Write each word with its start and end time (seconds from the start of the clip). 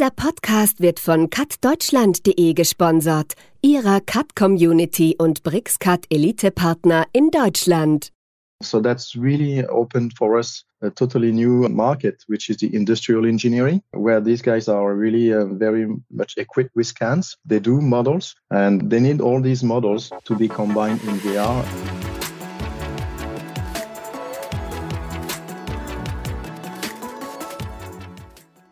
Dieser 0.00 0.12
Podcast 0.12 0.80
wird 0.80 0.98
von 0.98 1.28
cutdeutschland.de 1.28 2.54
gesponsert, 2.54 3.34
ihrer 3.60 4.00
Cut-Community 4.00 5.14
und 5.18 5.42
BRICS-Cut 5.42 6.06
Elite-Partner 6.08 7.04
in 7.12 7.30
Deutschland. 7.30 8.10
So 8.62 8.80
that's 8.80 9.14
really 9.14 9.62
opened 9.68 10.14
for 10.16 10.38
us 10.38 10.64
a 10.80 10.88
totally 10.88 11.32
new 11.32 11.68
market, 11.68 12.24
which 12.28 12.48
is 12.48 12.56
the 12.56 12.74
industrial 12.74 13.26
engineering, 13.26 13.82
where 13.92 14.22
these 14.22 14.42
guys 14.42 14.70
are 14.70 14.96
really 14.96 15.34
uh, 15.34 15.44
very 15.44 15.86
much 16.08 16.38
equipped 16.38 16.74
with 16.74 16.86
scans. 16.86 17.36
They 17.44 17.60
do 17.60 17.82
models 17.82 18.34
and 18.50 18.88
they 18.88 19.00
need 19.00 19.20
all 19.20 19.42
these 19.42 19.62
models 19.62 20.10
to 20.24 20.34
be 20.34 20.48
combined 20.48 21.02
in 21.02 21.20
VR. 21.20 21.62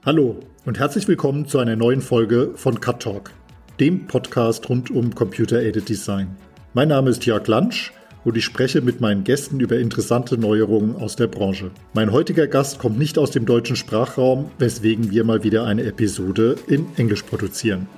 Hallo 0.06 0.40
und 0.68 0.78
herzlich 0.78 1.08
willkommen 1.08 1.46
zu 1.46 1.60
einer 1.60 1.76
neuen 1.76 2.02
Folge 2.02 2.50
von 2.54 2.78
Cut 2.78 3.00
Talk, 3.00 3.30
dem 3.80 4.06
Podcast 4.06 4.68
rund 4.68 4.90
um 4.90 5.14
Computer-Aided 5.14 5.88
Design. 5.88 6.36
Mein 6.74 6.88
Name 6.88 7.08
ist 7.08 7.24
Jörg 7.24 7.46
Lansch 7.46 7.94
und 8.26 8.36
ich 8.36 8.44
spreche 8.44 8.82
mit 8.82 9.00
meinen 9.00 9.24
Gästen 9.24 9.60
über 9.60 9.78
interessante 9.78 10.36
Neuerungen 10.36 10.94
aus 10.96 11.16
der 11.16 11.26
Branche. 11.26 11.70
Mein 11.94 12.12
heutiger 12.12 12.46
Gast 12.46 12.78
kommt 12.78 12.98
nicht 12.98 13.16
aus 13.16 13.30
dem 13.30 13.46
deutschen 13.46 13.76
Sprachraum, 13.76 14.50
weswegen 14.58 15.10
wir 15.10 15.24
mal 15.24 15.42
wieder 15.42 15.64
eine 15.64 15.84
Episode 15.84 16.56
in 16.66 16.86
Englisch 16.98 17.22
produzieren. 17.22 17.88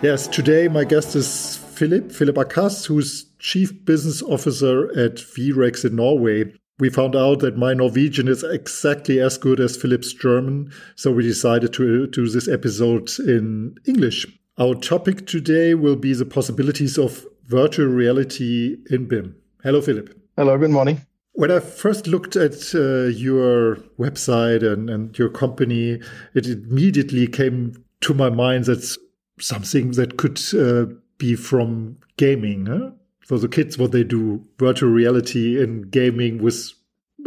Yes, 0.00 0.30
today 0.30 0.68
my 0.68 0.86
guest 0.86 1.16
is 1.16 1.58
Philip, 1.74 2.12
Philip 2.12 2.38
Akas, 2.38 2.88
who's 2.88 3.34
Chief 3.40 3.84
Business 3.84 4.22
Officer 4.22 4.90
at 4.94 5.18
VREX 5.18 5.82
in 5.82 5.96
Norway. 5.96 6.54
We 6.82 6.90
found 6.90 7.14
out 7.14 7.38
that 7.38 7.56
my 7.56 7.74
Norwegian 7.74 8.26
is 8.26 8.42
exactly 8.42 9.20
as 9.20 9.38
good 9.38 9.60
as 9.60 9.76
Philippe's 9.76 10.12
German, 10.12 10.72
so 10.96 11.12
we 11.12 11.22
decided 11.22 11.72
to 11.74 12.08
do 12.08 12.28
this 12.28 12.48
episode 12.48 13.08
in 13.20 13.76
English. 13.86 14.26
Our 14.58 14.74
topic 14.74 15.28
today 15.28 15.74
will 15.74 15.94
be 15.94 16.12
the 16.12 16.24
possibilities 16.24 16.98
of 16.98 17.24
virtual 17.46 17.86
reality 17.86 18.78
in 18.90 19.06
BIM. 19.06 19.36
Hello, 19.62 19.80
Philippe. 19.80 20.10
Hello, 20.36 20.58
good 20.58 20.72
morning. 20.72 21.06
When 21.34 21.52
I 21.52 21.60
first 21.60 22.08
looked 22.08 22.34
at 22.34 22.74
uh, 22.74 23.04
your 23.14 23.76
website 23.96 24.64
and, 24.64 24.90
and 24.90 25.16
your 25.16 25.28
company, 25.28 26.00
it 26.34 26.46
immediately 26.48 27.28
came 27.28 27.84
to 28.00 28.12
my 28.12 28.28
mind 28.28 28.64
that 28.64 28.96
something 29.38 29.92
that 29.92 30.16
could 30.16 30.40
uh, 30.52 30.92
be 31.16 31.36
from 31.36 31.98
gaming. 32.16 32.66
Huh? 32.66 32.90
For 33.26 33.38
the 33.38 33.48
kids 33.48 33.78
what 33.78 33.92
they 33.92 34.04
do 34.04 34.44
virtual 34.58 34.90
reality 34.90 35.62
in 35.62 35.82
gaming 35.82 36.42
with 36.42 36.72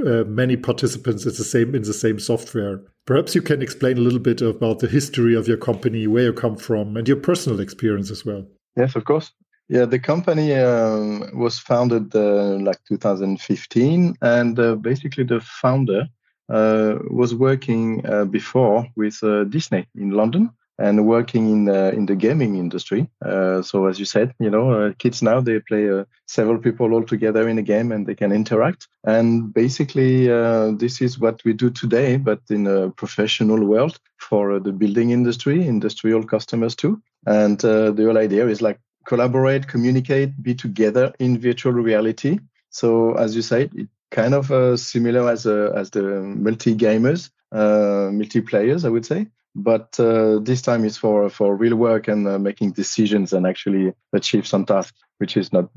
uh, 0.05 0.23
many 0.25 0.57
participants 0.57 1.25
it's 1.25 1.37
the 1.37 1.43
same 1.43 1.73
in 1.73 1.83
the 1.83 1.93
same 1.93 2.19
software. 2.19 2.81
Perhaps 3.05 3.35
you 3.35 3.41
can 3.41 3.61
explain 3.61 3.97
a 3.97 4.01
little 4.01 4.19
bit 4.19 4.41
about 4.41 4.79
the 4.79 4.87
history 4.87 5.35
of 5.35 5.47
your 5.47 5.57
company 5.57 6.07
where 6.07 6.23
you 6.25 6.33
come 6.33 6.57
from 6.57 6.97
and 6.97 7.07
your 7.07 7.17
personal 7.17 7.59
experience 7.59 8.11
as 8.11 8.25
well. 8.25 8.45
Yes 8.75 8.95
of 8.95 9.05
course. 9.05 9.31
Yeah 9.69 9.85
the 9.85 9.99
company 9.99 10.53
um, 10.53 11.29
was 11.33 11.59
founded 11.59 12.15
uh, 12.15 12.57
like 12.59 12.79
2015 12.87 14.15
and 14.21 14.59
uh, 14.59 14.75
basically 14.75 15.23
the 15.23 15.39
founder 15.39 16.07
uh, 16.49 16.95
was 17.09 17.33
working 17.33 18.05
uh, 18.05 18.25
before 18.25 18.85
with 18.95 19.17
uh, 19.23 19.45
disney 19.45 19.87
in 19.95 20.11
london 20.11 20.51
and 20.77 21.05
working 21.05 21.49
in 21.49 21.65
the, 21.65 21.93
in 21.93 22.05
the 22.05 22.15
gaming 22.15 22.55
industry. 22.55 23.09
Uh, 23.23 23.61
so 23.61 23.87
as 23.87 23.99
you 23.99 24.05
said, 24.05 24.33
you 24.39 24.49
know, 24.49 24.71
uh, 24.71 24.93
kids 24.97 25.21
now 25.21 25.39
they 25.39 25.59
play 25.59 25.89
uh, 25.89 26.03
several 26.27 26.57
people 26.57 26.93
all 26.93 27.03
together 27.03 27.47
in 27.47 27.57
a 27.57 27.61
game 27.61 27.91
and 27.91 28.05
they 28.05 28.15
can 28.15 28.31
interact. 28.31 28.87
And 29.05 29.53
basically, 29.53 30.29
uh, 30.29 30.71
this 30.71 31.01
is 31.01 31.17
what 31.19 31.43
we 31.45 31.53
do 31.53 31.69
today, 31.69 32.17
but 32.17 32.41
in 32.49 32.67
a 32.67 32.89
professional 32.89 33.63
world 33.65 33.99
for 34.17 34.59
the 34.59 34.73
building 34.73 35.11
industry, 35.11 35.65
industrial 35.65 36.23
customers 36.23 36.75
too. 36.75 37.01
And 37.25 37.63
uh, 37.63 37.91
the 37.91 38.03
whole 38.05 38.17
idea 38.17 38.47
is 38.47 38.61
like 38.61 38.79
collaborate, 39.05 39.67
communicate, 39.67 40.41
be 40.41 40.55
together 40.55 41.13
in 41.19 41.39
virtual 41.39 41.73
reality. 41.73 42.39
So 42.69 43.13
as 43.13 43.35
you 43.35 43.41
said, 43.41 43.71
it 43.75 43.87
kind 44.11 44.33
of 44.33 44.51
uh, 44.51 44.75
similar 44.77 45.29
as 45.29 45.45
as 45.45 45.89
the 45.91 46.21
multi 46.21 46.75
gamers, 46.75 47.29
multi 47.51 48.41
players, 48.41 48.83
I 48.83 48.89
would 48.89 49.05
say 49.05 49.27
but 49.55 49.97
uh, 49.99 50.39
this 50.39 50.61
time 50.61 50.83
it's 50.83 50.97
for 50.97 51.29
for 51.29 51.55
real 51.55 51.75
work 51.75 52.07
and 52.07 52.27
uh, 52.27 52.37
making 52.37 52.71
decisions 52.71 53.33
and 53.33 53.47
actually 53.47 53.93
achieve 54.13 54.45
some 54.45 54.65
tasks 54.65 54.99
which 55.19 55.37
is 55.37 55.53
not 55.53 55.69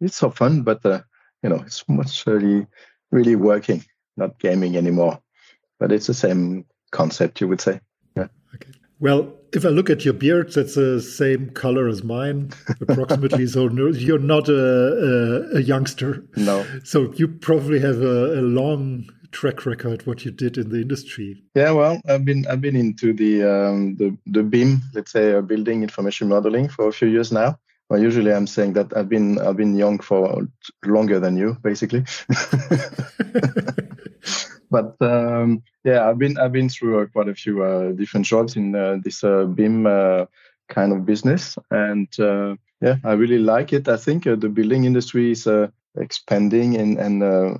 it's 0.00 0.16
so 0.16 0.30
fun 0.30 0.62
but 0.62 0.84
uh, 0.86 1.00
you 1.42 1.48
know 1.50 1.60
it's 1.66 1.84
much 1.88 2.24
really 2.26 2.66
really 3.10 3.36
working 3.36 3.84
not 4.18 4.38
gaming 4.38 4.76
anymore. 4.76 5.20
But 5.78 5.92
it's 5.92 6.08
the 6.08 6.14
same 6.14 6.66
concept 6.90 7.40
you 7.40 7.48
would 7.48 7.60
say. 7.60 7.80
Yeah. 8.16 8.26
Okay. 8.54 8.72
Well 8.98 9.34
if 9.54 9.64
i 9.64 9.68
look 9.68 9.88
at 9.88 10.04
your 10.04 10.12
beard 10.12 10.52
that's 10.52 10.74
the 10.74 11.00
same 11.00 11.48
color 11.48 11.88
as 11.88 12.04
mine 12.04 12.50
approximately. 12.82 13.46
So 13.54 13.70
you're 13.70 14.18
not 14.18 14.48
a, 14.48 15.52
a, 15.54 15.56
a, 15.56 15.60
youngster. 15.62 16.22
No. 16.36 16.66
So 16.84 17.12
you 17.14 17.28
probably 17.28 17.80
have 17.80 18.02
a, 18.02 18.40
a 18.40 18.42
long 18.42 19.08
track 19.30 19.66
record 19.66 20.06
what 20.06 20.24
you 20.24 20.30
did 20.30 20.58
in 20.58 20.70
the 20.70 20.80
industry. 20.80 21.42
Yeah 21.54 21.72
well 21.72 22.00
i've 22.08 22.24
been 22.24 22.46
i've 22.46 22.60
been 22.60 22.76
into 22.76 23.12
the 23.12 23.42
um, 23.42 23.96
the, 23.96 24.16
the 24.26 24.42
bim 24.42 24.82
let's 24.94 25.12
say 25.12 25.34
uh, 25.34 25.40
building 25.40 25.82
information 25.82 26.28
modeling 26.28 26.68
for 26.68 26.88
a 26.88 26.92
few 26.92 27.08
years 27.08 27.32
now. 27.32 27.58
Well 27.90 28.00
usually 28.00 28.32
i'm 28.32 28.46
saying 28.46 28.74
that 28.74 28.96
i've 28.96 29.08
been 29.08 29.38
i've 29.38 29.56
been 29.56 29.76
young 29.76 29.98
for 29.98 30.46
longer 30.84 31.20
than 31.20 31.36
you 31.36 31.56
basically. 31.62 32.04
But 34.70 34.96
um, 35.00 35.62
yeah 35.84 36.08
i've 36.08 36.18
been 36.18 36.38
i've 36.38 36.52
been 36.52 36.68
through 36.68 37.00
uh, 37.00 37.06
quite 37.06 37.28
a 37.28 37.34
few 37.34 37.62
uh, 37.62 37.92
different 37.92 38.26
jobs 38.26 38.56
in 38.56 38.74
uh, 38.74 38.98
this 39.02 39.24
uh, 39.24 39.44
bim 39.44 39.86
uh, 39.86 40.26
kind 40.68 40.92
of 40.92 41.06
business. 41.06 41.56
And 41.70 42.08
yeah 42.80 42.96
i 43.04 43.12
really 43.12 43.38
like 43.38 43.72
it. 43.72 43.88
I 43.88 43.96
think 43.96 44.24
the 44.24 44.36
building 44.36 44.84
industry 44.84 45.32
is 45.32 45.48
expanding 45.96 46.76
and 46.76 46.98
and 46.98 47.58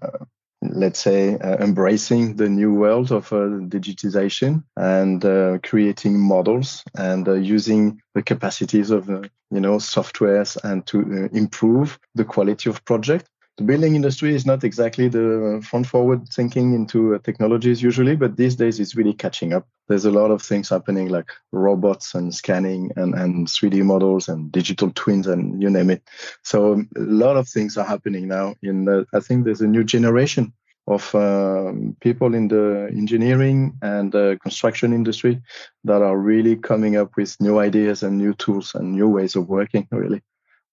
let's 0.79 1.01
say, 1.01 1.37
uh, 1.37 1.57
embracing 1.59 2.37
the 2.37 2.49
new 2.49 2.73
world 2.73 3.11
of 3.13 3.33
uh, 3.33 3.37
digitization 3.69 4.63
and 4.77 5.25
uh, 5.25 5.59
creating 5.63 6.19
models 6.19 6.85
and 6.97 7.27
using 7.45 8.01
the 8.15 8.23
capacities 8.23 8.91
of, 8.91 9.09
you 9.09 9.61
know, 9.61 9.77
softwares 9.77 10.57
and 10.63 10.87
to 10.87 11.29
improve 11.33 11.99
the 12.15 12.25
quality 12.25 12.71
of 12.71 12.85
project. 12.85 13.29
The 13.59 13.65
building 13.65 13.97
industry 13.97 14.37
is 14.37 14.47
not 14.47 14.63
exactly 14.63 15.09
the 15.09 15.61
front 15.69 15.89
forward 15.89 16.29
thinking 16.29 16.75
into 16.75 17.19
technologies 17.25 17.83
usually, 17.83 18.15
but 18.15 18.37
these 18.37 18.55
days 18.55 18.79
it's 18.79 18.95
really 18.95 19.15
catching 19.15 19.53
up. 19.53 19.67
There's 19.89 20.05
a 20.05 20.13
lot 20.13 20.31
of 20.31 20.43
things 20.43 20.69
happening 20.69 21.09
like 21.09 21.29
robots 21.51 22.15
and 22.15 22.33
scanning 22.33 22.93
and, 22.95 23.15
and 23.15 23.49
3D 23.49 23.83
models 23.83 24.29
and 24.29 24.53
digital 24.53 24.93
twins 24.95 25.27
and 25.27 25.61
you 25.61 25.71
name 25.71 25.91
it. 25.91 26.05
So 26.45 26.85
a 26.97 27.01
lot 27.01 27.37
of 27.37 27.49
things 27.49 27.77
are 27.77 27.85
happening 27.85 28.29
now. 28.29 28.55
In 28.63 28.85
the, 28.85 29.07
I 29.13 29.19
think 29.19 29.45
there's 29.45 29.61
a 29.61 29.67
new 29.67 29.83
generation 29.83 30.53
of 30.89 31.15
um, 31.15 31.95
people 32.01 32.35
in 32.35 32.49
the 32.49 32.89
engineering 32.91 33.77
and 33.83 34.15
uh, 34.15 34.37
construction 34.39 34.95
industry 34.95 35.41
that 35.85 36.01
are 36.01 36.17
really 36.17 36.57
coming 36.57 36.97
up 36.97 37.15
with 37.17 37.37
new 37.41 37.59
ideas 37.59 38.03
and 38.03 38.17
new 38.17 38.33
tools 38.35 38.75
and 38.75 38.93
new 38.93 39.07
ways 39.07 39.37
of 39.37 39.49
working 39.49 39.87
really. 39.91 40.23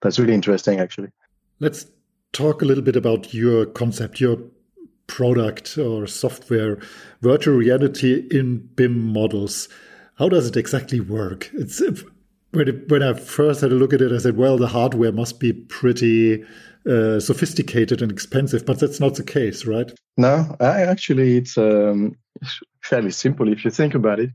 That's 0.01 0.17
really 0.17 0.33
interesting 0.33 0.79
actually. 0.79 1.09
Let's 1.59 1.85
talk 2.31 2.61
a 2.61 2.65
little 2.65 2.83
bit 2.83 2.95
about 2.95 3.33
your 3.33 3.65
concept 3.65 4.21
your 4.21 4.37
product 5.07 5.77
or 5.77 6.07
software 6.07 6.79
virtual 7.21 7.55
reality 7.55 8.27
in 8.31 8.69
bim 8.75 9.13
models. 9.13 9.67
How 10.17 10.29
does 10.29 10.47
it 10.47 10.55
exactly 10.55 11.01
work? 11.01 11.49
It's 11.53 11.81
when, 12.55 12.67
it, 12.67 12.89
when 12.89 13.03
i 13.03 13.13
first 13.13 13.61
had 13.61 13.71
a 13.71 13.75
look 13.75 13.93
at 13.93 14.01
it 14.01 14.11
i 14.11 14.17
said 14.17 14.37
well 14.37 14.57
the 14.57 14.67
hardware 14.67 15.11
must 15.11 15.39
be 15.39 15.53
pretty 15.53 16.43
uh, 16.87 17.19
sophisticated 17.19 18.01
and 18.01 18.11
expensive, 18.11 18.63
but 18.65 18.79
that's 18.79 18.99
not 18.99 19.15
the 19.15 19.23
case, 19.23 19.65
right? 19.65 19.91
No, 20.17 20.55
I, 20.59 20.83
actually, 20.83 21.37
it's 21.37 21.57
um, 21.57 22.15
fairly 22.83 23.11
simple 23.11 23.51
if 23.51 23.65
you 23.65 23.71
think 23.71 23.95
about 23.95 24.19
it. 24.19 24.29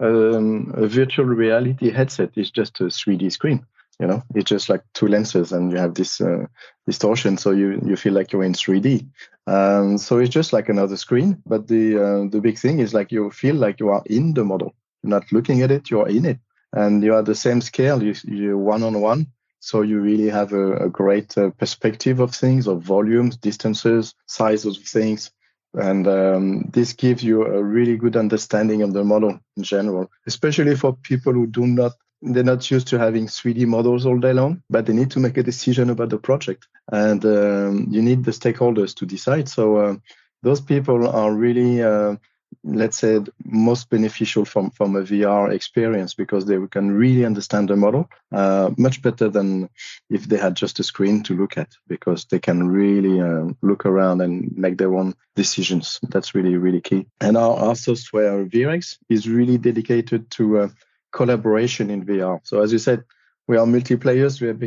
Um, 0.00 0.74
a 0.76 0.86
virtual 0.86 1.24
reality 1.24 1.90
headset 1.90 2.32
is 2.36 2.50
just 2.50 2.80
a 2.80 2.84
3D 2.84 3.32
screen. 3.32 3.64
You 4.00 4.08
know, 4.08 4.22
it's 4.34 4.50
just 4.50 4.68
like 4.68 4.82
two 4.92 5.06
lenses, 5.06 5.52
and 5.52 5.70
you 5.70 5.78
have 5.78 5.94
this 5.94 6.20
uh, 6.20 6.46
distortion, 6.84 7.38
so 7.38 7.52
you 7.52 7.80
you 7.86 7.96
feel 7.96 8.12
like 8.12 8.32
you're 8.32 8.42
in 8.42 8.52
3D. 8.52 9.08
Um, 9.46 9.96
so 9.98 10.18
it's 10.18 10.34
just 10.34 10.52
like 10.52 10.68
another 10.68 10.96
screen, 10.96 11.40
but 11.46 11.68
the 11.68 11.96
uh, 11.96 12.28
the 12.28 12.40
big 12.40 12.58
thing 12.58 12.80
is 12.80 12.92
like 12.92 13.12
you 13.12 13.30
feel 13.30 13.54
like 13.54 13.78
you 13.78 13.90
are 13.90 14.02
in 14.06 14.34
the 14.34 14.44
model. 14.44 14.74
You're 15.02 15.10
not 15.10 15.30
looking 15.30 15.62
at 15.62 15.70
it, 15.70 15.90
you're 15.90 16.08
in 16.08 16.24
it, 16.24 16.38
and 16.74 17.02
you 17.02 17.14
are 17.14 17.22
the 17.22 17.34
same 17.34 17.60
scale. 17.60 18.02
You 18.02 18.14
you 18.24 18.58
one 18.58 18.82
on 18.82 19.00
one 19.00 19.26
so 19.64 19.80
you 19.80 19.98
really 19.98 20.28
have 20.28 20.52
a, 20.52 20.76
a 20.76 20.88
great 20.90 21.38
uh, 21.38 21.48
perspective 21.48 22.20
of 22.20 22.34
things, 22.34 22.66
of 22.66 22.82
volumes, 22.82 23.38
distances, 23.38 24.14
sizes 24.26 24.76
of 24.76 24.84
things. 24.84 25.30
And 25.72 26.06
um, 26.06 26.70
this 26.70 26.92
gives 26.92 27.24
you 27.24 27.46
a 27.46 27.64
really 27.64 27.96
good 27.96 28.14
understanding 28.14 28.82
of 28.82 28.92
the 28.92 29.04
model 29.04 29.40
in 29.56 29.62
general, 29.62 30.10
especially 30.26 30.76
for 30.76 30.94
people 30.94 31.32
who 31.32 31.46
do 31.46 31.66
not 31.66 31.92
they're 32.20 32.44
not 32.44 32.70
used 32.70 32.88
to 32.88 32.98
having 32.98 33.26
3D 33.26 33.66
models 33.66 34.04
all 34.04 34.18
day 34.18 34.34
long, 34.34 34.62
but 34.68 34.84
they 34.84 34.92
need 34.92 35.10
to 35.12 35.20
make 35.20 35.38
a 35.38 35.42
decision 35.42 35.90
about 35.90 36.10
the 36.10 36.18
project, 36.18 36.66
and 36.92 37.24
um, 37.24 37.86
you 37.90 38.00
need 38.02 38.24
the 38.24 38.30
stakeholders 38.30 38.94
to 38.96 39.06
decide. 39.06 39.48
So 39.48 39.76
uh, 39.76 39.96
those 40.42 40.60
people 40.60 41.08
are 41.08 41.32
really 41.34 41.82
uh, 41.82 42.16
let's 42.62 42.98
say 42.98 43.20
most 43.44 43.90
beneficial 43.90 44.44
from 44.44 44.70
from 44.70 44.96
a 44.96 45.02
VR 45.02 45.52
experience 45.52 46.14
because 46.14 46.46
they 46.46 46.58
can 46.70 46.92
really 46.92 47.24
understand 47.24 47.68
the 47.68 47.76
model 47.76 48.08
uh, 48.32 48.70
much 48.76 49.02
better 49.02 49.28
than 49.28 49.68
if 50.10 50.24
they 50.24 50.36
had 50.36 50.54
just 50.54 50.78
a 50.78 50.82
screen 50.84 51.22
to 51.24 51.34
look 51.34 51.58
at 51.58 51.76
because 51.88 52.26
they 52.26 52.38
can 52.38 52.68
really 52.68 53.20
uh, 53.20 53.46
look 53.62 53.86
around 53.86 54.20
and 54.20 54.56
make 54.56 54.78
their 54.78 54.94
own 54.94 55.14
decisions. 55.36 56.00
That's 56.10 56.34
really 56.34 56.56
really 56.56 56.80
key. 56.80 57.06
And 57.20 57.36
our, 57.36 57.56
our 57.56 57.74
software 57.74 58.44
Vrex 58.44 58.98
is 59.08 59.28
really 59.28 59.58
dedicated 59.58 60.30
to 60.32 60.58
uh, 60.58 60.68
collaboration 61.12 61.90
in 61.90 62.04
VR. 62.04 62.40
So 62.44 62.62
as 62.62 62.72
you 62.72 62.78
said, 62.78 63.04
we 63.46 63.56
are 63.56 63.66
multi-players. 63.66 64.40
We 64.40 64.48
are 64.48 64.58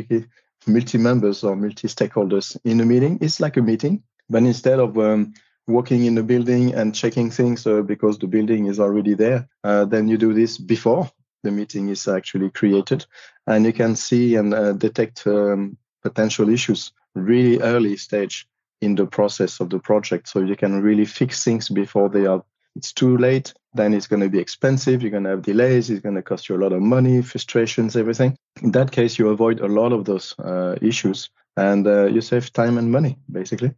multi-members 0.66 1.44
or 1.44 1.56
multi-stakeholders 1.56 2.56
in 2.64 2.80
a 2.80 2.84
meeting. 2.84 3.18
It's 3.20 3.40
like 3.40 3.56
a 3.56 3.62
meeting, 3.62 4.02
but 4.28 4.42
instead 4.42 4.78
of 4.78 4.98
um, 4.98 5.34
walking 5.68 6.04
in 6.04 6.14
the 6.14 6.22
building 6.22 6.74
and 6.74 6.94
checking 6.94 7.30
things 7.30 7.66
uh, 7.66 7.82
because 7.82 8.18
the 8.18 8.26
building 8.26 8.66
is 8.66 8.80
already 8.80 9.14
there. 9.14 9.48
Uh, 9.62 9.84
then 9.84 10.08
you 10.08 10.16
do 10.16 10.32
this 10.32 10.58
before 10.58 11.08
the 11.44 11.50
meeting 11.50 11.88
is 11.88 12.08
actually 12.08 12.50
created, 12.50 13.06
and 13.46 13.64
you 13.64 13.72
can 13.72 13.94
see 13.94 14.34
and 14.34 14.52
uh, 14.52 14.72
detect 14.72 15.26
um, 15.26 15.76
potential 16.02 16.48
issues 16.48 16.92
really 17.14 17.60
early 17.60 17.96
stage 17.96 18.48
in 18.80 18.94
the 18.94 19.06
process 19.06 19.60
of 19.60 19.70
the 19.70 19.78
project. 19.78 20.28
So 20.28 20.40
you 20.40 20.56
can 20.56 20.82
really 20.82 21.04
fix 21.04 21.44
things 21.44 21.68
before 21.68 22.08
they 22.08 22.26
are. 22.26 22.42
It's 22.76 22.92
too 22.92 23.16
late. 23.16 23.54
Then 23.74 23.94
it's 23.94 24.06
going 24.06 24.22
to 24.22 24.28
be 24.28 24.38
expensive. 24.38 25.02
You're 25.02 25.10
going 25.10 25.24
to 25.24 25.30
have 25.30 25.42
delays. 25.42 25.90
It's 25.90 26.00
going 26.00 26.14
to 26.14 26.22
cost 26.22 26.48
you 26.48 26.56
a 26.56 26.62
lot 26.62 26.72
of 26.72 26.80
money, 26.80 27.22
frustrations, 27.22 27.96
everything. 27.96 28.36
In 28.62 28.72
that 28.72 28.90
case, 28.92 29.18
you 29.18 29.28
avoid 29.28 29.60
a 29.60 29.66
lot 29.66 29.92
of 29.92 30.04
those 30.04 30.34
uh, 30.38 30.76
issues, 30.80 31.30
and 31.56 31.86
uh, 31.86 32.06
you 32.06 32.20
save 32.20 32.52
time 32.52 32.78
and 32.78 32.90
money, 32.90 33.18
basically 33.30 33.74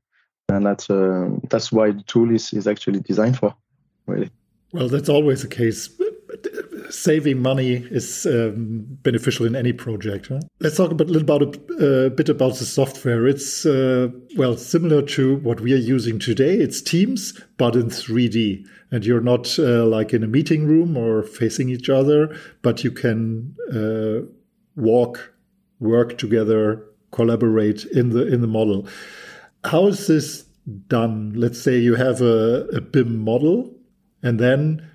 and 0.50 0.67
that's 0.67 0.91
uh, 0.91 1.29
that's 1.49 1.73
why 1.73 1.91
the 1.93 2.02
tool 2.02 2.35
is 2.35 2.52
is 2.52 2.67
actually 2.67 3.00
designed 3.00 3.38
for 3.38 3.55
really. 4.06 4.31
Well 4.73 4.88
that's 4.88 5.08
always 5.08 5.43
the 5.43 5.49
case. 5.49 5.91
Saving 6.91 7.41
money 7.41 7.87
is 7.91 8.26
um, 8.26 8.85
beneficial 9.02 9.47
in 9.47 9.55
any 9.55 9.73
project 9.73 10.29
huh? 10.29 10.41
let's 10.61 10.76
talk 10.76 10.91
a 10.91 10.94
little 10.94 11.23
about 11.23 11.43
a, 11.43 12.06
a 12.06 12.11
bit 12.11 12.29
about 12.29 12.56
the 12.56 12.64
software. 12.64 13.26
It's 13.26 13.67
uh, 13.67 14.08
well 14.37 14.56
similar 14.56 15.02
to 15.02 15.37
what 15.37 15.61
we 15.61 15.73
are 15.73 15.85
using 15.97 16.19
today. 16.19 16.55
It's 16.55 16.82
teams 16.82 17.41
but 17.58 17.76
in 17.76 17.87
3d 17.87 18.64
and 18.91 19.05
you're 19.05 19.20
not 19.20 19.58
uh, 19.58 19.87
like 19.87 20.12
in 20.12 20.25
a 20.25 20.26
meeting 20.26 20.67
room 20.67 20.97
or 20.97 21.23
facing 21.23 21.69
each 21.69 21.88
other 21.88 22.37
but 22.62 22.82
you 22.82 22.91
can 22.91 23.55
uh, 23.73 24.26
walk 24.76 25.32
work 25.79 26.19
together 26.19 26.85
collaborate 27.12 27.85
in 27.87 28.11
the 28.11 28.26
in 28.26 28.41
the 28.41 28.47
model 28.47 28.87
how 29.65 29.87
is 29.87 30.07
this 30.07 30.45
done? 30.87 31.33
Let's 31.35 31.61
say 31.61 31.79
you 31.79 31.95
have 31.95 32.21
a, 32.21 32.67
a 32.73 32.81
BIM 32.81 33.19
model, 33.19 33.75
and 34.23 34.39
then 34.39 34.89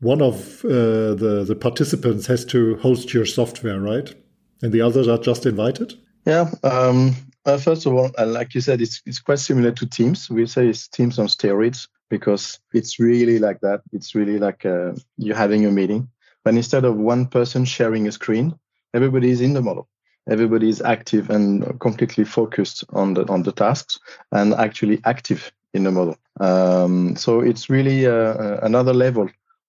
one 0.00 0.22
of 0.22 0.64
uh, 0.64 1.14
the 1.14 1.44
the 1.46 1.56
participants 1.56 2.26
has 2.26 2.44
to 2.46 2.76
host 2.76 3.12
your 3.12 3.26
software, 3.26 3.80
right? 3.80 4.14
And 4.62 4.72
the 4.72 4.80
others 4.80 5.08
are 5.08 5.18
just 5.18 5.46
invited. 5.46 5.94
Yeah. 6.24 6.50
Um, 6.62 7.14
uh, 7.44 7.58
first 7.58 7.86
of 7.86 7.94
all, 7.94 8.10
uh, 8.18 8.26
like 8.26 8.54
you 8.54 8.60
said, 8.60 8.80
it's 8.80 9.02
it's 9.06 9.20
quite 9.20 9.38
similar 9.38 9.72
to 9.72 9.86
Teams. 9.86 10.30
We 10.30 10.46
say 10.46 10.68
it's 10.68 10.88
Teams 10.88 11.18
on 11.18 11.26
steroids 11.26 11.88
because 12.08 12.58
it's 12.72 12.98
really 12.98 13.38
like 13.38 13.60
that. 13.60 13.82
It's 13.92 14.14
really 14.14 14.38
like 14.38 14.64
uh, 14.64 14.92
you're 15.16 15.36
having 15.36 15.66
a 15.66 15.70
meeting, 15.70 16.08
but 16.44 16.54
instead 16.54 16.84
of 16.84 16.96
one 16.96 17.26
person 17.26 17.64
sharing 17.64 18.06
a 18.08 18.12
screen, 18.12 18.58
everybody 18.94 19.30
is 19.30 19.40
in 19.40 19.52
the 19.52 19.62
model 19.62 19.88
everybody 20.28 20.68
is 20.68 20.82
active 20.82 21.30
and 21.30 21.78
completely 21.80 22.24
focused 22.24 22.84
on 22.92 23.14
the 23.14 23.26
on 23.28 23.42
the 23.42 23.52
tasks 23.52 23.98
and 24.32 24.54
actually 24.54 25.00
active 25.04 25.52
in 25.72 25.84
the 25.84 25.90
model. 25.90 26.16
Um, 26.40 27.16
so 27.16 27.40
it's 27.40 27.70
really 27.70 28.06
uh, 28.06 28.12
uh, 28.12 28.60
another 28.62 28.94
level 28.94 29.28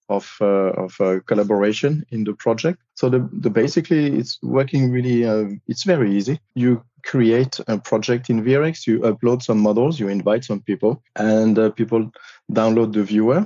of 0.10 0.38
uh, 0.42 0.72
of 0.86 0.96
uh, 1.00 1.20
collaboration 1.26 2.06
in 2.12 2.24
the 2.24 2.34
project. 2.34 2.80
So 2.96 3.10
the, 3.10 3.30
the 3.32 3.50
basically 3.50 4.18
it's 4.18 4.40
working 4.42 4.92
really. 4.92 5.26
Uh, 5.26 5.50
it's 5.68 5.84
very 5.84 6.16
easy. 6.16 6.40
You 6.56 6.84
create 7.04 7.60
a 7.68 7.78
project 7.78 8.30
in 8.30 8.44
Vrex. 8.44 8.88
You 8.88 9.00
upload 9.02 9.44
some 9.44 9.60
models. 9.60 10.00
You 10.00 10.08
invite 10.08 10.46
some 10.46 10.62
people, 10.62 11.04
and 11.16 11.58
uh, 11.60 11.70
people 11.72 12.12
download 12.52 12.94
the 12.94 13.04
viewer. 13.04 13.46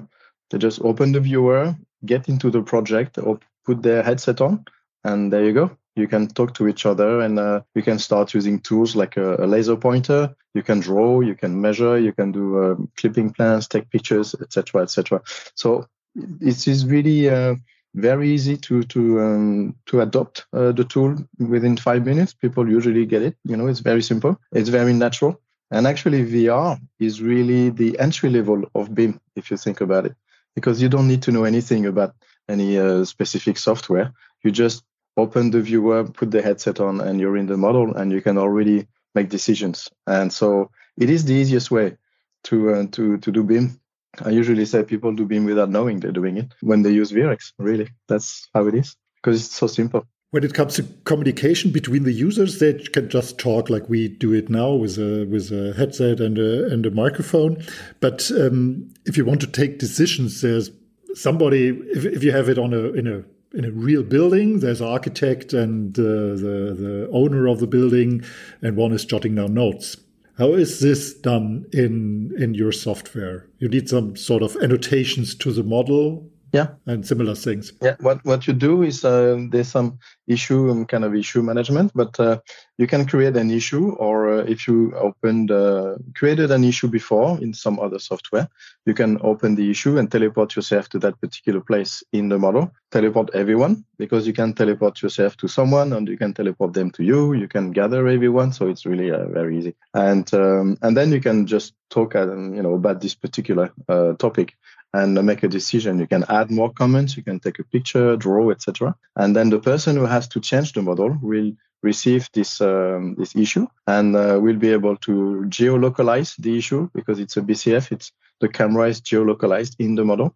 They 0.50 0.58
just 0.58 0.82
open 0.82 1.14
the 1.14 1.22
viewer, 1.22 1.76
get 2.06 2.28
into 2.28 2.52
the 2.52 2.62
project, 2.62 3.18
or 3.18 3.40
put 3.66 3.82
their 3.82 4.04
headset 4.04 4.42
on, 4.42 4.66
and 5.04 5.32
there 5.32 5.46
you 5.46 5.54
go 5.54 5.78
you 5.96 6.08
can 6.08 6.28
talk 6.28 6.54
to 6.56 6.68
each 6.68 6.86
other 6.86 7.22
and 7.22 7.38
uh, 7.40 7.62
you 7.76 7.82
can 7.82 8.00
start 8.00 8.34
using 8.34 8.60
tools 8.60 8.96
like 8.96 9.18
a, 9.18 9.36
a, 9.44 9.46
laser 9.46 9.76
pointer. 9.76 10.34
You 10.54 10.64
can 10.64 10.80
draw 10.80 11.22
you 11.22 11.36
can 11.36 11.60
measure 11.60 11.98
you 11.98 12.14
can 12.14 12.32
do 12.32 12.64
uh, 12.64 12.76
clipping 12.98 13.32
planes 13.32 13.68
take 13.68 13.90
pictures 13.90 14.36
etc 14.42 14.82
etc 14.82 15.22
so 15.56 15.88
it 16.16 16.68
is 16.68 16.86
really 16.86 17.30
uh, 17.30 17.56
very 17.96 18.30
easy 18.30 18.58
to 18.58 18.84
to 18.84 19.20
um, 19.22 19.76
to 19.86 20.02
adopt 20.02 20.46
uh, 20.54 20.72
the 20.72 20.84
tool 20.84 21.16
within 21.40 21.78
five 21.78 22.06
minutes. 22.06 22.34
People 22.34 22.70
usually 22.70 23.06
get 23.06 23.22
it 23.22 23.36
you 23.44 23.58
know 23.58 23.68
it's 23.68 23.80
very 23.80 24.02
simple. 24.02 24.40
It's 24.52 24.70
very 24.70 24.94
natural. 24.94 25.40
And 25.74 25.88
actually 25.88 26.26
vr 26.26 26.78
is 27.00 27.22
really 27.22 27.70
the 27.70 27.98
entry 27.98 28.30
level 28.30 28.64
of 28.76 28.94
bim 28.94 29.22
if 29.38 29.50
you 29.50 29.58
think 29.58 29.80
about 29.80 30.06
it 30.06 30.16
because 30.54 30.82
you 30.82 30.90
don't 30.90 31.08
need 31.08 31.22
to 31.24 31.32
know 31.32 31.46
anything 31.46 31.86
about 31.86 32.14
any 32.50 32.78
uh, 32.78 33.06
specific 33.06 33.58
software. 33.58 34.12
You 34.44 34.52
just 34.52 34.84
open 35.18 35.52
the 35.52 35.62
viewer, 35.62 36.04
put 36.06 36.32
the 36.32 36.42
headset 36.42 36.80
on, 36.80 37.02
and 37.02 37.20
you're 37.20 37.38
in 37.38 37.48
the 37.48 37.58
model, 37.58 37.94
and 37.96 38.12
you 38.12 38.22
can 38.22 38.38
already 38.38 38.88
make 39.16 39.30
decisions. 39.30 39.90
And 40.08 40.32
so 40.32 40.72
it 40.98 41.10
is 41.10 41.26
the 41.26 41.34
easiest 41.34 41.72
way 41.72 41.98
to 42.46 42.74
uh, 42.74 42.86
to 42.92 43.18
to 43.18 43.32
do 43.32 43.44
BIM. 43.44 43.80
I 44.24 44.30
usually 44.30 44.66
say 44.66 44.84
people 44.84 45.14
do 45.14 45.26
BIM 45.26 45.46
without 45.46 45.70
knowing 45.70 46.00
they're 46.00 46.12
doing 46.12 46.38
it 46.38 46.54
when 46.62 46.82
they 46.82 46.92
use 46.92 47.12
Vrex. 47.12 47.54
Really, 47.58 47.90
that's 48.08 48.50
how 48.54 48.68
it 48.68 48.76
is 48.76 48.96
because 49.16 49.46
it's 49.46 49.56
so 49.56 49.68
simple. 49.68 50.06
When 50.32 50.46
it 50.46 50.54
comes 50.54 50.76
to 50.76 50.84
communication 51.04 51.72
between 51.72 52.04
the 52.04 52.14
users, 52.14 52.60
they 52.60 52.74
can 52.74 53.10
just 53.10 53.38
talk 53.38 53.70
like 53.70 53.90
we 53.90 54.08
do 54.08 54.34
it 54.34 54.50
now 54.50 54.72
with 54.74 54.98
a 54.98 55.26
with 55.26 55.52
a 55.52 55.74
headset 55.78 56.22
and 56.22 56.38
a 56.38 56.68
and 56.68 56.86
a 56.86 56.92
microphone. 56.92 57.64
But 58.00 58.32
um, 58.32 58.94
if 59.06 59.18
you 59.18 59.26
want 59.26 59.42
to 59.42 59.48
take 59.48 59.80
decisions, 59.80 60.42
there's 60.42 60.72
somebody. 61.16 61.68
If, 61.68 62.06
if 62.06 62.24
you 62.24 62.32
have 62.32 62.48
it 62.48 62.58
on 62.58 62.74
a 62.74 62.94
in 62.94 63.08
a 63.08 63.24
in 63.54 63.66
a 63.66 63.72
real 63.72 64.04
building. 64.04 64.60
There's 64.60 64.82
an 64.82 64.88
architect 64.88 65.54
and 65.54 65.98
uh, 65.98 66.04
the 66.04 66.76
the 66.78 67.10
owner 67.12 67.48
of 67.48 67.60
the 67.60 67.68
building, 67.68 68.24
and 68.62 68.76
one 68.76 68.94
is 68.94 69.06
jotting 69.06 69.36
down 69.36 69.54
notes. 69.54 69.98
How 70.38 70.54
is 70.54 70.80
this 70.80 71.14
done 71.14 71.66
in 71.74 72.34
in 72.38 72.54
your 72.54 72.72
software? 72.72 73.48
You 73.60 73.70
need 73.70 73.90
some 73.90 74.16
sort 74.16 74.44
of 74.44 74.56
annotations 74.62 75.36
to 75.36 75.52
the 75.52 75.64
model 75.64 76.31
yeah. 76.54 76.68
And 76.86 77.06
similar 77.06 77.36
things. 77.36 77.74
Yeah 77.82 77.96
what 78.02 78.24
what 78.26 78.48
you 78.48 78.54
do 78.54 78.84
is 78.84 79.06
uh, 79.06 79.38
there's 79.50 79.70
some 79.70 80.00
issue 80.28 80.70
um, 80.70 80.86
kind 80.86 81.04
of 81.04 81.16
issue 81.16 81.42
management 81.42 81.92
but 81.96 82.20
uh, 82.20 82.40
you 82.78 82.88
can 82.88 83.06
create 83.06 83.38
an 83.38 83.52
issue 83.52 83.92
or 83.94 84.34
uh, 84.34 84.44
if 84.44 84.68
you 84.68 84.94
opened 84.96 85.52
uh, 85.52 85.96
created 86.16 86.52
an 86.52 86.64
issue 86.64 86.88
before 86.88 87.38
in 87.42 87.54
some 87.54 87.80
other 87.80 88.00
software 88.00 88.48
you 88.86 88.94
can 88.94 89.20
open 89.22 89.56
the 89.56 89.70
issue 89.70 89.98
and 89.98 90.12
teleport 90.12 90.56
yourself 90.56 90.90
to 90.90 91.00
that 91.00 91.20
particular 91.22 91.62
place 91.62 92.04
in 92.12 92.30
the 92.30 92.40
model. 92.40 92.72
Teleport 92.92 93.30
everyone 93.34 93.86
because 93.98 94.26
you 94.26 94.34
can 94.34 94.54
teleport 94.54 95.02
yourself 95.02 95.38
to 95.38 95.48
someone 95.48 95.94
and 95.94 96.08
you 96.08 96.18
can 96.18 96.34
teleport 96.34 96.74
them 96.74 96.92
to 96.92 97.04
you. 97.04 97.34
You 97.34 97.48
can 97.48 97.72
gather 97.72 98.08
everyone 98.08 98.52
so 98.52 98.68
it's 98.68 98.86
really 98.86 99.12
uh, 99.12 99.28
very 99.28 99.58
easy. 99.58 99.76
And 99.94 100.32
um, 100.34 100.78
and 100.82 100.98
then 100.98 101.12
you 101.12 101.22
can 101.22 101.46
just 101.46 101.74
talk 101.90 102.16
um, 102.16 102.56
you 102.56 102.64
know 102.64 102.74
about 102.74 103.02
this 103.02 103.16
particular 103.16 103.72
uh, 103.88 104.14
topic 104.14 104.56
and 104.94 105.22
make 105.26 105.44
a 105.44 105.48
decision. 105.48 106.00
You 106.00 106.08
can 106.08 106.26
add 106.30 106.52
more 106.52 106.72
comments, 106.72 107.16
you 107.16 107.24
can 107.24 107.40
take 107.40 107.60
a 107.60 107.64
picture, 107.64 108.16
draw, 108.18 108.50
etc. 108.52 108.96
And 109.16 109.36
then 109.36 109.50
the 109.50 109.60
person 109.60 109.96
who 109.96 110.06
has 110.06 110.28
to 110.30 110.40
change 110.40 110.74
the 110.74 110.82
model 110.82 111.18
will 111.22 111.54
receive 111.84 112.30
this 112.34 112.62
um, 112.62 113.16
this 113.18 113.36
issue 113.36 113.68
and 113.88 114.16
uh, 114.16 114.38
will 114.42 114.58
be 114.58 114.70
able 114.70 114.98
to 114.98 115.44
geolocalize 115.48 116.36
the 116.38 116.58
issue 116.58 116.90
because 116.94 117.20
it's 117.20 117.38
a 117.38 117.42
BCF. 117.42 117.92
It's 117.92 118.12
the 118.40 118.50
camera 118.50 118.90
is 118.90 119.02
geolocalized 119.02 119.76
in 119.80 119.96
the 119.96 120.04
model. 120.04 120.36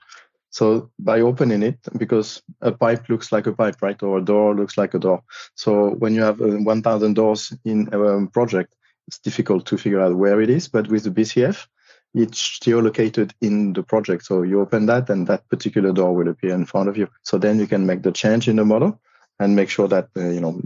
So 0.49 0.89
by 0.99 1.19
opening 1.19 1.63
it, 1.63 1.79
because 1.97 2.41
a 2.61 2.71
pipe 2.71 3.09
looks 3.09 3.33
like 3.33 3.45
a 3.45 3.51
pipe, 3.51 3.81
right, 3.81 4.01
or 4.01 4.19
a 4.19 4.23
door 4.23 4.55
looks 4.55 4.77
like 4.77 4.93
a 4.93 4.99
door. 4.99 5.21
So 5.55 5.89
when 5.95 6.15
you 6.15 6.21
have 6.21 6.39
uh, 6.39 6.45
1,000 6.45 7.13
doors 7.13 7.51
in 7.65 7.89
a 7.91 8.25
project, 8.27 8.73
it's 9.07 9.19
difficult 9.19 9.65
to 9.65 9.77
figure 9.77 9.99
out 9.99 10.15
where 10.15 10.39
it 10.39 10.49
is. 10.49 10.69
But 10.69 10.87
with 10.87 11.03
the 11.03 11.09
BCF, 11.09 11.67
it's 12.15 12.59
geolocated 12.59 13.31
in 13.41 13.73
the 13.73 13.83
project. 13.83 14.25
So 14.25 14.41
you 14.41 14.61
open 14.61 14.85
that 14.87 15.09
and 15.09 15.27
that 15.27 15.47
particular 15.49 15.91
door 15.91 16.15
will 16.15 16.29
appear 16.29 16.55
in 16.55 16.65
front 16.65 16.89
of 16.89 16.97
you. 16.97 17.07
So 17.23 17.37
then 17.37 17.59
you 17.59 17.67
can 17.67 17.85
make 17.85 18.01
the 18.03 18.11
change 18.11 18.47
in 18.47 18.55
the 18.55 18.65
model 18.65 18.99
and 19.39 19.55
make 19.55 19.69
sure 19.69 19.87
that, 19.89 20.07
uh, 20.17 20.29
you 20.29 20.39
know, 20.39 20.61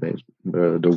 uh, 0.54 0.78
the 0.78 0.96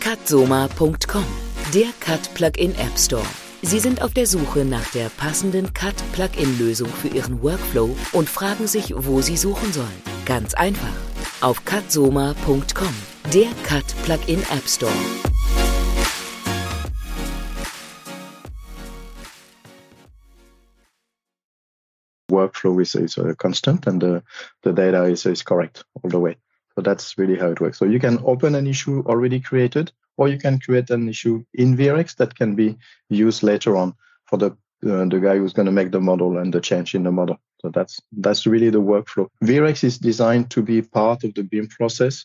Catsoma.com, 0.00 1.24
der 1.72 1.92
Cut 2.00 2.30
Plugin 2.34 2.74
App 2.78 2.98
Store. 2.98 3.24
Sie 3.62 3.78
sind 3.78 4.02
auf 4.02 4.14
der 4.14 4.26
Suche 4.26 4.64
nach 4.64 4.90
der 4.92 5.08
passenden 5.10 5.72
Cut 5.74 5.94
Plugin 6.12 6.58
Lösung 6.58 6.88
für 6.88 7.08
Ihren 7.08 7.42
Workflow 7.42 7.94
und 8.12 8.28
fragen 8.28 8.66
sich, 8.66 8.94
wo 8.96 9.20
Sie 9.20 9.36
suchen 9.36 9.72
sollen. 9.72 10.02
Ganz 10.24 10.54
einfach. 10.54 10.94
Auf 11.42 11.64
catsoma.com, 11.64 12.94
der 13.32 13.48
Cut 13.64 13.84
Plugin 14.04 14.40
App 14.50 14.66
Store. 14.66 15.19
Workflow 22.60 22.82
is, 22.82 22.94
is 22.94 23.18
uh, 23.18 23.34
constant 23.38 23.86
and 23.86 24.00
the, 24.00 24.22
the 24.62 24.72
data 24.72 25.04
is, 25.04 25.26
is 25.26 25.42
correct 25.42 25.84
all 26.02 26.10
the 26.10 26.18
way. 26.18 26.36
So 26.74 26.82
that's 26.82 27.18
really 27.18 27.36
how 27.36 27.50
it 27.50 27.60
works. 27.60 27.78
So 27.78 27.84
you 27.84 27.98
can 27.98 28.20
open 28.24 28.54
an 28.54 28.66
issue 28.66 29.02
already 29.06 29.40
created, 29.40 29.92
or 30.16 30.28
you 30.28 30.38
can 30.38 30.58
create 30.60 30.90
an 30.90 31.08
issue 31.08 31.44
in 31.54 31.76
Vrex 31.76 32.16
that 32.16 32.34
can 32.34 32.54
be 32.54 32.76
used 33.08 33.42
later 33.42 33.76
on 33.76 33.94
for 34.26 34.36
the 34.36 34.56
uh, 34.82 35.04
the 35.04 35.20
guy 35.20 35.36
who's 35.36 35.52
going 35.52 35.66
to 35.66 35.72
make 35.72 35.90
the 35.90 36.00
model 36.00 36.38
and 36.38 36.54
the 36.54 36.60
change 36.60 36.94
in 36.94 37.02
the 37.02 37.12
model. 37.12 37.36
So 37.60 37.68
that's 37.68 38.00
that's 38.12 38.46
really 38.46 38.70
the 38.70 38.80
workflow. 38.80 39.28
Vrex 39.44 39.84
is 39.84 39.98
designed 39.98 40.50
to 40.52 40.62
be 40.62 40.80
part 40.80 41.24
of 41.24 41.34
the 41.34 41.42
BIM 41.42 41.68
process. 41.68 42.24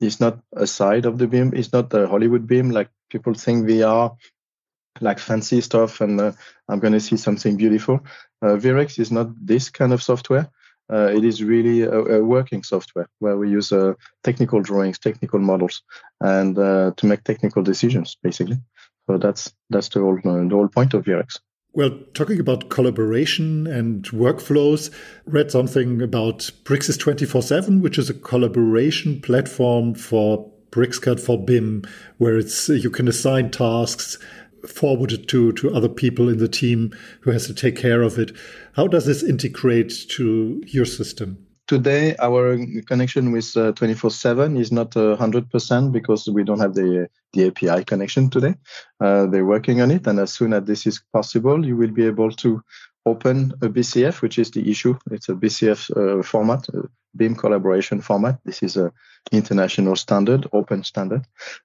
It's 0.00 0.20
not 0.20 0.38
a 0.54 0.66
side 0.66 1.06
of 1.06 1.18
the 1.18 1.26
BIM. 1.26 1.52
It's 1.54 1.72
not 1.72 1.90
the 1.90 2.06
Hollywood 2.06 2.46
BIM 2.46 2.70
like 2.70 2.90
people 3.10 3.34
think 3.34 3.66
VR, 3.66 4.16
like 5.00 5.18
fancy 5.18 5.60
stuff, 5.60 6.00
and 6.00 6.20
uh, 6.20 6.32
I'm 6.68 6.80
going 6.80 6.92
to 6.92 7.00
see 7.00 7.16
something 7.16 7.56
beautiful. 7.56 8.00
Uh, 8.42 8.56
Vrex 8.56 8.98
is 8.98 9.10
not 9.10 9.28
this 9.44 9.70
kind 9.70 9.92
of 9.92 10.02
software. 10.02 10.50
Uh, 10.92 11.10
it 11.12 11.24
is 11.24 11.42
really 11.42 11.82
a, 11.82 11.90
a, 11.90 12.24
working 12.24 12.62
software 12.62 13.08
where 13.18 13.36
we 13.36 13.50
use 13.50 13.72
uh, 13.72 13.94
technical 14.22 14.62
drawings, 14.62 15.00
technical 15.00 15.40
models, 15.40 15.82
and 16.20 16.56
uh, 16.58 16.92
to 16.96 17.06
make 17.06 17.24
technical 17.24 17.62
decisions, 17.62 18.16
basically. 18.22 18.56
So 19.08 19.18
that's 19.18 19.52
that's 19.70 19.88
the 19.88 20.00
whole 20.00 20.18
the 20.22 20.48
whole 20.50 20.68
point 20.68 20.94
of 20.94 21.04
Vrex. 21.04 21.38
Well, 21.72 21.90
talking 22.14 22.40
about 22.40 22.70
collaboration 22.70 23.66
and 23.66 24.02
workflows, 24.04 24.90
read 25.26 25.50
something 25.50 26.00
about 26.00 26.50
Bricsys 26.64 26.98
24/7, 26.98 27.82
which 27.82 27.98
is 27.98 28.08
a 28.08 28.14
collaboration 28.14 29.20
platform 29.20 29.94
for 29.94 30.50
BricsCAD 30.70 31.20
for 31.20 31.42
BIM, 31.42 31.82
where 32.18 32.38
it's 32.38 32.68
you 32.68 32.90
can 32.90 33.08
assign 33.08 33.50
tasks 33.50 34.18
forwarded 34.66 35.28
to 35.28 35.52
to 35.52 35.74
other 35.74 35.88
people 35.88 36.28
in 36.28 36.38
the 36.38 36.48
team 36.48 36.92
who 37.20 37.30
has 37.30 37.46
to 37.46 37.54
take 37.54 37.76
care 37.76 38.02
of 38.02 38.18
it. 38.18 38.32
How 38.74 38.86
does 38.86 39.06
this 39.06 39.22
integrate 39.22 39.92
to 40.10 40.62
your 40.66 40.84
system? 40.84 41.46
today 41.66 42.14
our 42.20 42.56
connection 42.86 43.32
with 43.32 43.56
uh, 43.56 43.72
24/7 43.72 44.58
is 44.58 44.70
not 44.70 44.96
uh, 44.96 45.16
100% 45.16 45.92
because 45.92 46.28
we 46.28 46.44
don't 46.44 46.60
have 46.60 46.74
the 46.74 47.08
the 47.32 47.46
API 47.48 47.84
connection 47.84 48.30
today. 48.30 48.54
Uh, 49.00 49.26
they're 49.26 49.44
working 49.44 49.80
on 49.80 49.90
it, 49.90 50.06
and 50.06 50.18
as 50.18 50.32
soon 50.32 50.52
as 50.52 50.64
this 50.64 50.86
is 50.86 51.02
possible, 51.12 51.66
you 51.66 51.76
will 51.76 51.90
be 51.90 52.06
able 52.06 52.30
to 52.30 52.62
open 53.06 53.52
a 53.62 53.68
BCF, 53.68 54.20
which 54.20 54.38
is 54.38 54.50
the 54.50 54.70
issue. 54.70 54.98
It's 55.10 55.28
a 55.28 55.34
BCF 55.34 55.90
uh, 55.96 56.22
format, 56.22 56.68
a 56.68 56.88
BIM 57.16 57.36
collaboration 57.36 58.00
format. 58.02 58.38
This 58.44 58.62
is 58.62 58.76
a 58.76 58.92
international 59.32 59.96
standard, 59.96 60.46
open 60.52 60.84
standard 60.84 61.22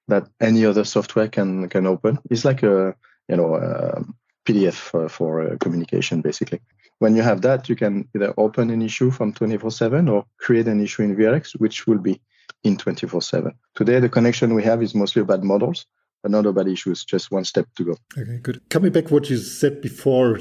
that 0.08 0.28
any 0.40 0.66
other 0.66 0.86
software 0.86 1.28
can 1.28 1.68
can 1.68 1.86
open. 1.86 2.20
It's 2.30 2.46
like 2.46 2.64
a 2.64 2.96
you 3.28 3.36
know. 3.36 3.56
A 3.56 4.06
PDF 4.46 4.94
uh, 4.94 5.08
for 5.08 5.42
uh, 5.42 5.58
communication, 5.58 6.22
basically. 6.22 6.60
When 7.00 7.16
you 7.16 7.22
have 7.22 7.42
that, 7.42 7.70
you 7.70 7.76
can 7.76 8.08
either 8.16 8.34
open 8.38 8.70
an 8.70 8.82
issue 8.82 9.12
from 9.12 9.34
24/7 9.34 10.10
or 10.12 10.26
create 10.38 10.68
an 10.68 10.82
issue 10.82 11.04
in 11.04 11.16
Vrex, 11.16 11.54
which 11.60 11.88
will 11.88 12.00
be 12.00 12.22
in 12.64 12.78
24/7. 12.78 13.54
Today, 13.76 14.00
the 14.00 14.10
connection 14.10 14.54
we 14.54 14.64
have 14.64 14.82
is 14.84 14.96
mostly 14.96 15.22
about 15.22 15.44
models, 15.44 15.86
but 16.22 16.32
not 16.32 16.46
about 16.46 16.68
issues. 16.68 17.04
Just 17.04 17.32
one 17.32 17.46
step 17.46 17.68
to 17.76 17.84
go. 17.86 17.98
Okay, 18.18 18.38
good. 18.42 18.62
Coming 18.70 18.92
back 18.92 19.12
what 19.12 19.30
you 19.30 19.38
said 19.38 19.82
before, 19.82 20.40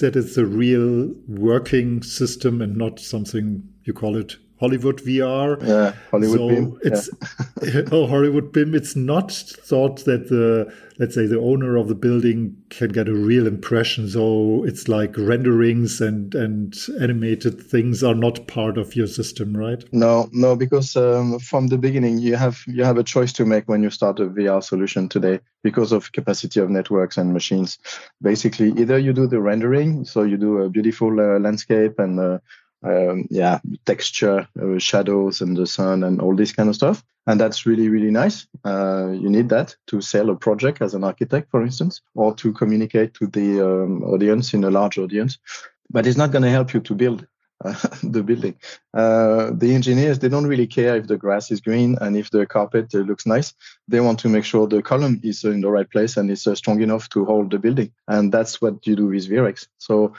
that 0.00 0.12
it's 0.16 0.36
a 0.36 0.46
real 0.46 1.12
working 1.26 2.02
system 2.02 2.60
and 2.62 2.76
not 2.76 3.00
something 3.00 3.62
you 3.84 3.92
call 3.92 4.16
it 4.16 4.36
Hollywood 4.60 4.98
VR. 4.98 5.66
Yeah, 5.66 5.94
Hollywood 6.10 6.38
so 6.38 6.48
BIM. 6.48 6.78
It's 6.82 7.10
yeah. 7.62 7.82
oh 7.92 8.06
Hollywood 8.06 8.52
BIM. 8.52 8.74
It's 8.74 8.94
not 8.94 9.32
thought 9.32 10.04
that 10.04 10.28
the 10.28 10.72
let's 10.98 11.14
say 11.14 11.24
the 11.24 11.40
owner 11.40 11.76
of 11.76 11.88
the 11.88 11.94
building 11.94 12.54
can 12.68 12.90
get 12.90 13.08
a 13.08 13.14
real 13.14 13.46
impression. 13.46 14.06
So 14.10 14.64
it's 14.64 14.86
like 14.86 15.16
renderings 15.16 16.02
and 16.02 16.34
and 16.34 16.76
animated 17.00 17.60
things 17.62 18.04
are 18.04 18.14
not 18.14 18.46
part 18.46 18.76
of 18.76 18.94
your 18.94 19.06
system, 19.06 19.56
right? 19.56 19.82
No, 19.92 20.28
no, 20.32 20.54
because 20.54 20.94
um, 20.94 21.38
from 21.38 21.68
the 21.68 21.78
beginning 21.78 22.18
you 22.18 22.36
have 22.36 22.62
you 22.66 22.84
have 22.84 22.98
a 22.98 23.02
choice 23.02 23.32
to 23.34 23.46
make 23.46 23.66
when 23.66 23.82
you 23.82 23.88
start 23.88 24.20
a 24.20 24.26
VR 24.26 24.62
solution 24.62 25.08
today 25.08 25.40
because 25.62 25.90
of 25.90 26.12
capacity 26.12 26.60
of 26.60 26.68
networks 26.68 27.16
and 27.16 27.32
machines. 27.32 27.78
Basically, 28.20 28.68
either 28.78 28.98
you 28.98 29.14
do 29.14 29.26
the 29.26 29.40
rendering, 29.40 30.04
so 30.04 30.22
you 30.22 30.36
do 30.36 30.58
a 30.58 30.68
beautiful 30.68 31.18
uh, 31.18 31.38
landscape 31.38 31.98
and 31.98 32.20
uh, 32.20 32.38
um, 32.82 33.26
yeah, 33.30 33.60
texture, 33.84 34.48
uh, 34.60 34.78
shadows, 34.78 35.40
and 35.40 35.56
the 35.56 35.66
sun, 35.66 36.04
and 36.04 36.20
all 36.20 36.34
this 36.34 36.52
kind 36.52 36.68
of 36.68 36.74
stuff. 36.74 37.04
And 37.26 37.38
that's 37.38 37.66
really, 37.66 37.88
really 37.88 38.10
nice. 38.10 38.46
Uh, 38.64 39.10
you 39.12 39.28
need 39.28 39.50
that 39.50 39.76
to 39.88 40.00
sell 40.00 40.30
a 40.30 40.36
project 40.36 40.80
as 40.80 40.94
an 40.94 41.04
architect, 41.04 41.50
for 41.50 41.62
instance, 41.62 42.00
or 42.14 42.34
to 42.36 42.52
communicate 42.52 43.14
to 43.14 43.26
the 43.26 43.60
um, 43.60 44.02
audience 44.04 44.54
in 44.54 44.64
a 44.64 44.70
large 44.70 44.98
audience. 44.98 45.38
But 45.90 46.06
it's 46.06 46.16
not 46.16 46.32
going 46.32 46.42
to 46.42 46.50
help 46.50 46.72
you 46.72 46.80
to 46.80 46.94
build 46.94 47.26
uh, 47.64 47.74
the 48.02 48.22
building. 48.22 48.54
Uh, 48.94 49.50
the 49.52 49.74
engineers, 49.74 50.18
they 50.18 50.30
don't 50.30 50.46
really 50.46 50.66
care 50.66 50.96
if 50.96 51.06
the 51.06 51.18
grass 51.18 51.50
is 51.50 51.60
green 51.60 51.98
and 52.00 52.16
if 52.16 52.30
the 52.30 52.46
carpet 52.46 52.94
uh, 52.94 52.98
looks 52.98 53.26
nice. 53.26 53.52
They 53.86 54.00
want 54.00 54.18
to 54.20 54.30
make 54.30 54.44
sure 54.44 54.66
the 54.66 54.82
column 54.82 55.20
is 55.22 55.44
in 55.44 55.60
the 55.60 55.70
right 55.70 55.88
place 55.88 56.16
and 56.16 56.30
is 56.30 56.46
uh, 56.46 56.54
strong 56.54 56.80
enough 56.80 57.10
to 57.10 57.26
hold 57.26 57.50
the 57.50 57.58
building. 57.58 57.92
And 58.08 58.32
that's 58.32 58.62
what 58.62 58.86
you 58.86 58.96
do 58.96 59.08
with 59.08 59.28
Vrex. 59.28 59.66
So 59.76 60.14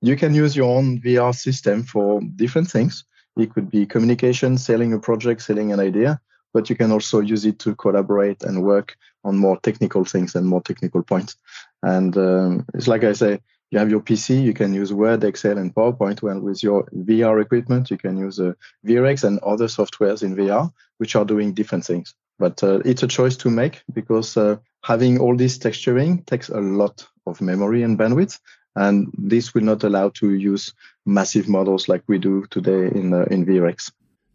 you 0.00 0.16
can 0.16 0.34
use 0.34 0.56
your 0.56 0.76
own 0.76 1.00
VR 1.00 1.34
system 1.34 1.82
for 1.82 2.20
different 2.36 2.70
things. 2.70 3.04
It 3.36 3.52
could 3.54 3.70
be 3.70 3.86
communication, 3.86 4.58
selling 4.58 4.92
a 4.92 4.98
project, 4.98 5.42
selling 5.42 5.72
an 5.72 5.80
idea, 5.80 6.20
but 6.52 6.68
you 6.68 6.76
can 6.76 6.90
also 6.90 7.20
use 7.20 7.44
it 7.44 7.58
to 7.60 7.74
collaborate 7.74 8.42
and 8.42 8.62
work 8.62 8.96
on 9.24 9.36
more 9.36 9.58
technical 9.60 10.04
things 10.04 10.34
and 10.34 10.46
more 10.46 10.62
technical 10.62 11.02
points. 11.02 11.36
And 11.82 12.16
um, 12.16 12.66
it's 12.74 12.88
like 12.88 13.04
I 13.04 13.12
say, 13.12 13.40
you 13.70 13.78
have 13.78 13.90
your 13.90 14.00
PC, 14.00 14.42
you 14.42 14.52
can 14.52 14.74
use 14.74 14.92
Word, 14.92 15.22
Excel, 15.22 15.56
and 15.56 15.72
PowerPoint. 15.72 16.22
Well, 16.22 16.40
with 16.40 16.60
your 16.62 16.86
VR 16.86 17.40
equipment, 17.40 17.90
you 17.90 17.98
can 17.98 18.16
use 18.16 18.40
uh, 18.40 18.54
Vrex 18.84 19.22
and 19.22 19.38
other 19.40 19.66
softwares 19.66 20.24
in 20.24 20.34
VR, 20.34 20.72
which 20.98 21.14
are 21.14 21.24
doing 21.24 21.54
different 21.54 21.84
things. 21.84 22.14
But 22.40 22.62
uh, 22.64 22.80
it's 22.84 23.04
a 23.04 23.06
choice 23.06 23.36
to 23.36 23.50
make 23.50 23.82
because 23.92 24.36
uh, 24.36 24.56
having 24.82 25.20
all 25.20 25.36
this 25.36 25.56
texturing 25.56 26.26
takes 26.26 26.48
a 26.48 26.60
lot 26.60 27.06
of 27.26 27.40
memory 27.40 27.84
and 27.84 27.96
bandwidth 27.96 28.40
and 28.80 29.12
this 29.16 29.52
will 29.52 29.62
not 29.62 29.84
allow 29.84 30.08
to 30.08 30.34
use 30.34 30.72
massive 31.04 31.48
models 31.48 31.88
like 31.88 32.02
we 32.06 32.18
do 32.18 32.46
today 32.50 32.86
in 32.98 33.12
uh, 33.12 33.24
in 33.30 33.44
Vrex. 33.44 33.92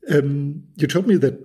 Um, 0.09 0.63
you 0.75 0.87
told 0.87 1.07
me 1.07 1.17
that 1.17 1.35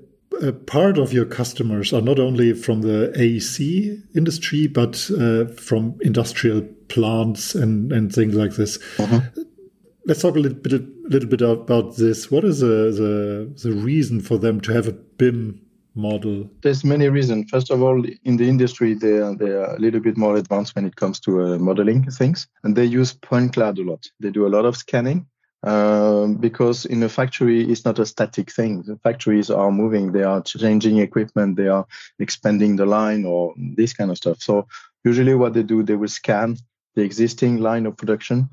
a 0.43 0.53
part 0.53 0.99
of 0.99 1.13
your 1.13 1.25
customers 1.25 1.93
are 1.93 2.03
not 2.03 2.19
only 2.19 2.53
from 2.53 2.83
the 2.83 3.13
AEC 3.17 4.17
industry, 4.17 4.67
but 4.67 5.11
uh, 5.19 5.47
from 5.55 5.99
industrial 6.03 6.63
plants 6.89 7.55
and, 7.55 7.93
and 7.93 8.15
things 8.15 8.35
like 8.35 8.53
this. 8.53 8.79
Uh-huh. 8.99 9.21
Let's 10.05 10.23
talk 10.23 10.37
a 10.37 10.41
little 10.41 10.59
bit, 10.59 10.73
a 10.73 10.85
little 11.09 11.29
bit 11.29 11.43
about 11.43 11.97
this. 11.97 12.31
What 12.31 12.45
is 12.45 12.61
the, 12.61 12.67
the, 12.67 13.69
the 13.69 13.73
reason 13.73 14.21
for 14.21 14.39
them 14.39 14.61
to 14.63 14.73
have 14.73 14.89
a 14.89 14.93
BIM 14.93 15.61
model? 15.95 16.49
There's 16.63 16.85
many 16.85 17.09
reasons. 17.09 17.51
First 17.51 17.71
of 17.71 17.83
all, 17.83 18.05
in 18.25 18.37
the 18.37 18.49
industry, 18.49 18.95
they 18.95 19.19
are, 19.19 19.35
they 19.35 19.51
are 19.51 19.75
a 19.75 19.79
little 19.79 20.01
bit 20.01 20.17
more 20.17 20.37
advanced 20.37 20.75
when 20.75 20.87
it 20.87 20.97
comes 20.97 21.21
to 21.21 21.43
uh, 21.43 21.59
modeling 21.59 22.11
things, 22.11 22.49
and 22.65 22.77
they 22.77 22.85
use 22.85 23.13
point 23.13 23.55
cloud 23.55 23.79
a 23.79 23.83
lot. 23.83 24.07
They 24.21 24.31
do 24.31 24.47
a 24.47 24.55
lot 24.55 24.65
of 24.65 24.77
scanning 24.77 25.27
um, 25.63 26.37
because 26.37 26.87
in 26.87 27.03
a 27.03 27.09
factory, 27.09 27.71
it's 27.71 27.85
not 27.85 27.99
a 27.99 28.07
static 28.07 28.51
thing. 28.51 28.83
The 28.83 28.97
factories 29.03 29.51
are 29.51 29.71
moving, 29.71 30.13
they 30.13 30.23
are 30.23 30.43
changing 30.43 30.99
equipment, 30.99 31.57
they 31.57 31.69
are 31.69 31.87
expanding 32.19 32.77
the 32.77 32.87
line 32.87 33.25
or 33.25 33.55
this 33.57 33.93
kind 33.93 34.11
of 34.11 34.17
stuff. 34.17 34.41
So 34.41 34.67
usually, 35.05 35.35
what 35.35 35.55
they 35.55 35.63
do, 35.63 35.83
they 35.83 35.97
will 35.97 36.09
scan 36.09 36.57
the 36.95 37.03
existing 37.03 37.59
line 37.59 37.87
of 37.87 37.97
production 37.97 38.49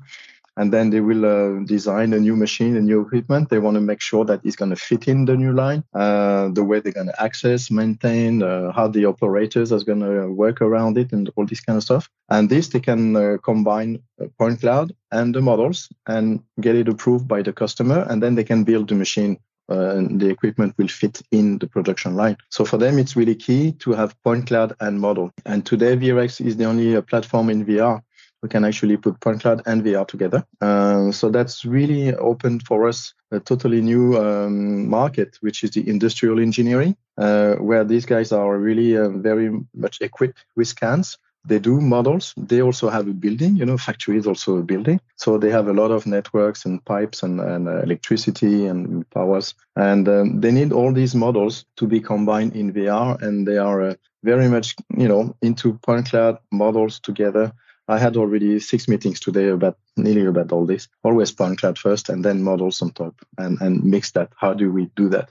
and 0.58 0.72
then 0.72 0.90
they 0.90 1.00
will 1.00 1.24
uh, 1.24 1.64
design 1.64 2.12
a 2.12 2.18
new 2.18 2.36
machine, 2.36 2.76
a 2.76 2.80
new 2.80 3.00
equipment. 3.00 3.48
They 3.48 3.60
want 3.60 3.76
to 3.76 3.80
make 3.80 4.00
sure 4.00 4.24
that 4.24 4.40
it's 4.44 4.56
going 4.56 4.70
to 4.70 4.76
fit 4.76 5.06
in 5.06 5.24
the 5.24 5.36
new 5.36 5.52
line, 5.52 5.84
uh, 5.94 6.48
the 6.48 6.64
way 6.64 6.80
they're 6.80 6.92
going 6.92 7.06
to 7.06 7.22
access, 7.22 7.70
maintain, 7.70 8.42
uh, 8.42 8.72
how 8.72 8.88
the 8.88 9.04
operators 9.06 9.72
are 9.72 9.84
going 9.84 10.00
to 10.00 10.26
work 10.28 10.60
around 10.60 10.98
it, 10.98 11.12
and 11.12 11.30
all 11.36 11.46
this 11.46 11.60
kind 11.60 11.76
of 11.76 11.84
stuff. 11.84 12.10
And 12.28 12.50
this 12.50 12.68
they 12.68 12.80
can 12.80 13.16
uh, 13.16 13.36
combine 13.42 14.02
point 14.38 14.60
cloud 14.60 14.92
and 15.12 15.34
the 15.34 15.40
models 15.40 15.88
and 16.06 16.42
get 16.60 16.74
it 16.74 16.88
approved 16.88 17.28
by 17.28 17.42
the 17.42 17.52
customer, 17.52 18.04
and 18.10 18.22
then 18.22 18.34
they 18.34 18.44
can 18.44 18.64
build 18.64 18.88
the 18.88 18.96
machine 18.96 19.38
uh, 19.70 19.96
and 19.96 20.20
the 20.20 20.28
equipment 20.28 20.74
will 20.78 20.88
fit 20.88 21.20
in 21.30 21.58
the 21.58 21.66
production 21.66 22.14
line. 22.16 22.36
So 22.48 22.64
for 22.64 22.78
them, 22.78 22.98
it's 22.98 23.16
really 23.16 23.34
key 23.34 23.72
to 23.80 23.92
have 23.92 24.20
point 24.22 24.46
cloud 24.46 24.74
and 24.80 25.00
model. 25.00 25.30
And 25.44 25.64
today, 25.64 25.96
Vrex 25.96 26.44
is 26.44 26.56
the 26.56 26.64
only 26.64 26.96
uh, 26.96 27.02
platform 27.02 27.50
in 27.50 27.64
VR 27.64 28.02
we 28.42 28.48
can 28.48 28.64
actually 28.64 28.96
put 28.96 29.20
point 29.20 29.40
cloud 29.40 29.62
and 29.66 29.82
VR 29.82 30.06
together. 30.06 30.44
Um, 30.60 31.12
so 31.12 31.28
that's 31.28 31.64
really 31.64 32.14
opened 32.14 32.62
for 32.66 32.88
us 32.88 33.14
a 33.30 33.40
totally 33.40 33.80
new 33.80 34.16
um, 34.16 34.88
market, 34.88 35.36
which 35.40 35.64
is 35.64 35.72
the 35.72 35.88
industrial 35.88 36.40
engineering, 36.40 36.96
uh, 37.16 37.54
where 37.56 37.84
these 37.84 38.06
guys 38.06 38.32
are 38.32 38.56
really 38.56 38.96
uh, 38.96 39.08
very 39.08 39.50
much 39.74 40.00
equipped 40.00 40.44
with 40.56 40.68
scans. 40.68 41.18
They 41.44 41.58
do 41.58 41.80
models. 41.80 42.34
They 42.36 42.60
also 42.60 42.90
have 42.90 43.08
a 43.08 43.12
building. 43.12 43.56
You 43.56 43.64
know, 43.64 43.78
factory 43.78 44.18
is 44.18 44.26
also 44.26 44.58
a 44.58 44.62
building. 44.62 45.00
So 45.16 45.38
they 45.38 45.50
have 45.50 45.68
a 45.68 45.72
lot 45.72 45.90
of 45.90 46.06
networks 46.06 46.64
and 46.64 46.84
pipes 46.84 47.22
and, 47.22 47.40
and 47.40 47.68
uh, 47.68 47.80
electricity 47.82 48.66
and 48.66 49.08
powers. 49.10 49.54
And 49.76 50.08
um, 50.08 50.40
they 50.40 50.50
need 50.50 50.72
all 50.72 50.92
these 50.92 51.14
models 51.14 51.64
to 51.76 51.86
be 51.86 52.00
combined 52.00 52.54
in 52.54 52.72
VR. 52.72 53.20
And 53.22 53.46
they 53.46 53.56
are 53.56 53.82
uh, 53.82 53.94
very 54.24 54.48
much, 54.48 54.74
you 54.96 55.08
know, 55.08 55.34
into 55.40 55.74
point 55.74 56.10
cloud 56.10 56.38
models 56.50 57.00
together 57.00 57.52
I 57.88 57.98
had 57.98 58.16
already 58.16 58.60
six 58.60 58.86
meetings 58.86 59.18
today 59.18 59.48
about 59.48 59.78
nearly 59.96 60.26
about 60.26 60.52
all 60.52 60.66
this. 60.66 60.88
Always 61.02 61.32
point 61.32 61.58
cloud 61.58 61.78
first 61.78 62.08
and 62.08 62.24
then 62.24 62.42
models 62.42 62.82
on 62.82 62.90
top 62.90 63.14
and, 63.38 63.58
and 63.60 63.82
mix 63.82 64.10
that. 64.12 64.30
How 64.36 64.52
do 64.52 64.70
we 64.70 64.90
do 64.94 65.08
that? 65.08 65.30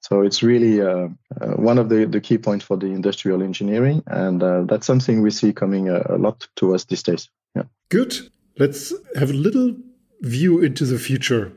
So 0.00 0.22
it's 0.22 0.42
really 0.42 0.80
uh, 0.80 1.08
uh, 1.40 1.50
one 1.56 1.78
of 1.78 1.90
the, 1.90 2.06
the 2.06 2.20
key 2.20 2.38
points 2.38 2.64
for 2.64 2.76
the 2.76 2.86
industrial 2.86 3.42
engineering. 3.42 4.02
And 4.06 4.42
uh, 4.42 4.62
that's 4.62 4.86
something 4.86 5.20
we 5.20 5.30
see 5.30 5.52
coming 5.52 5.88
a, 5.88 6.02
a 6.08 6.16
lot 6.16 6.48
to 6.56 6.74
us 6.74 6.84
these 6.84 7.02
days. 7.02 7.28
Yeah. 7.54 7.64
Good. 7.90 8.30
Let's 8.58 8.92
have 9.16 9.30
a 9.30 9.34
little 9.34 9.76
view 10.22 10.60
into 10.60 10.86
the 10.86 10.98
future. 10.98 11.52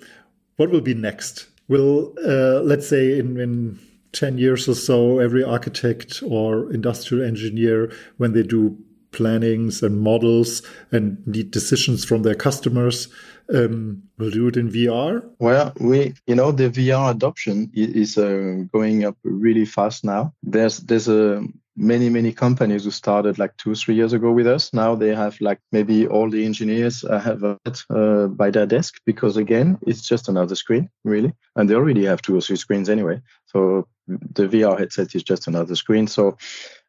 What 0.57 0.71
will 0.71 0.81
be 0.81 0.93
next? 0.93 1.47
Will, 1.69 2.13
uh, 2.25 2.62
let's 2.62 2.88
say, 2.88 3.17
in, 3.17 3.39
in 3.39 3.79
10 4.12 4.38
years 4.38 4.67
or 4.67 4.75
so, 4.75 5.19
every 5.19 5.43
architect 5.43 6.21
or 6.25 6.71
industrial 6.71 7.25
engineer, 7.25 7.91
when 8.17 8.33
they 8.33 8.43
do 8.43 8.77
plannings 9.13 9.82
and 9.82 10.01
models 10.01 10.62
and 10.91 11.25
need 11.25 11.51
decisions 11.51 12.03
from 12.03 12.24
their 12.24 12.36
customers, 12.36 13.08
um, 13.53 14.03
will 14.17 14.32
do 14.32 14.48
it 14.48 14.58
in 14.58 14.70
VR? 14.70 15.24
Well, 15.39 15.74
we, 15.79 16.13
you 16.27 16.36
know, 16.36 16.51
the 16.51 16.70
VR 16.70 17.12
adoption 17.12 17.72
is, 17.74 18.17
uh, 18.17 18.63
going 18.72 19.05
up 19.05 19.17
really 19.24 19.65
fast 19.65 20.03
now. 20.03 20.34
There's, 20.43 20.79
there's 20.79 21.08
a, 21.08 21.43
many 21.75 22.10
many 22.10 22.32
companies 22.32 22.84
who 22.84 22.91
started 22.91 23.39
like 23.39 23.55
two 23.58 23.74
three 23.74 23.96
years 23.96 24.13
ago 24.13 24.32
with 24.32 24.46
us 24.46 24.72
now 24.74 24.93
they 24.93 25.13
have 25.13 25.39
like 25.41 25.60
maybe 25.72 26.05
all 26.05 26.29
the 26.29 26.46
engineers 26.46 27.03
uh, 27.03 27.20
have 27.20 27.43
it 27.43 27.84
uh, 27.89 28.27
by 28.27 28.51
their 28.51 28.65
desk 28.65 29.01
because 29.05 29.38
again 29.38 29.77
it's 29.88 30.08
just 30.08 30.29
another 30.29 30.55
screen 30.55 30.88
really 31.03 31.34
and 31.55 31.70
they 31.70 31.74
already 31.74 32.05
have 32.05 32.22
two 32.22 32.38
or 32.38 32.41
three 32.41 32.55
screens 32.55 32.89
anyway 32.89 33.20
so 33.48 33.88
the 34.08 34.48
vr 34.48 34.77
headset 34.77 35.15
is 35.15 35.24
just 35.24 35.48
another 35.48 35.75
screen 35.75 36.05
so 36.05 36.38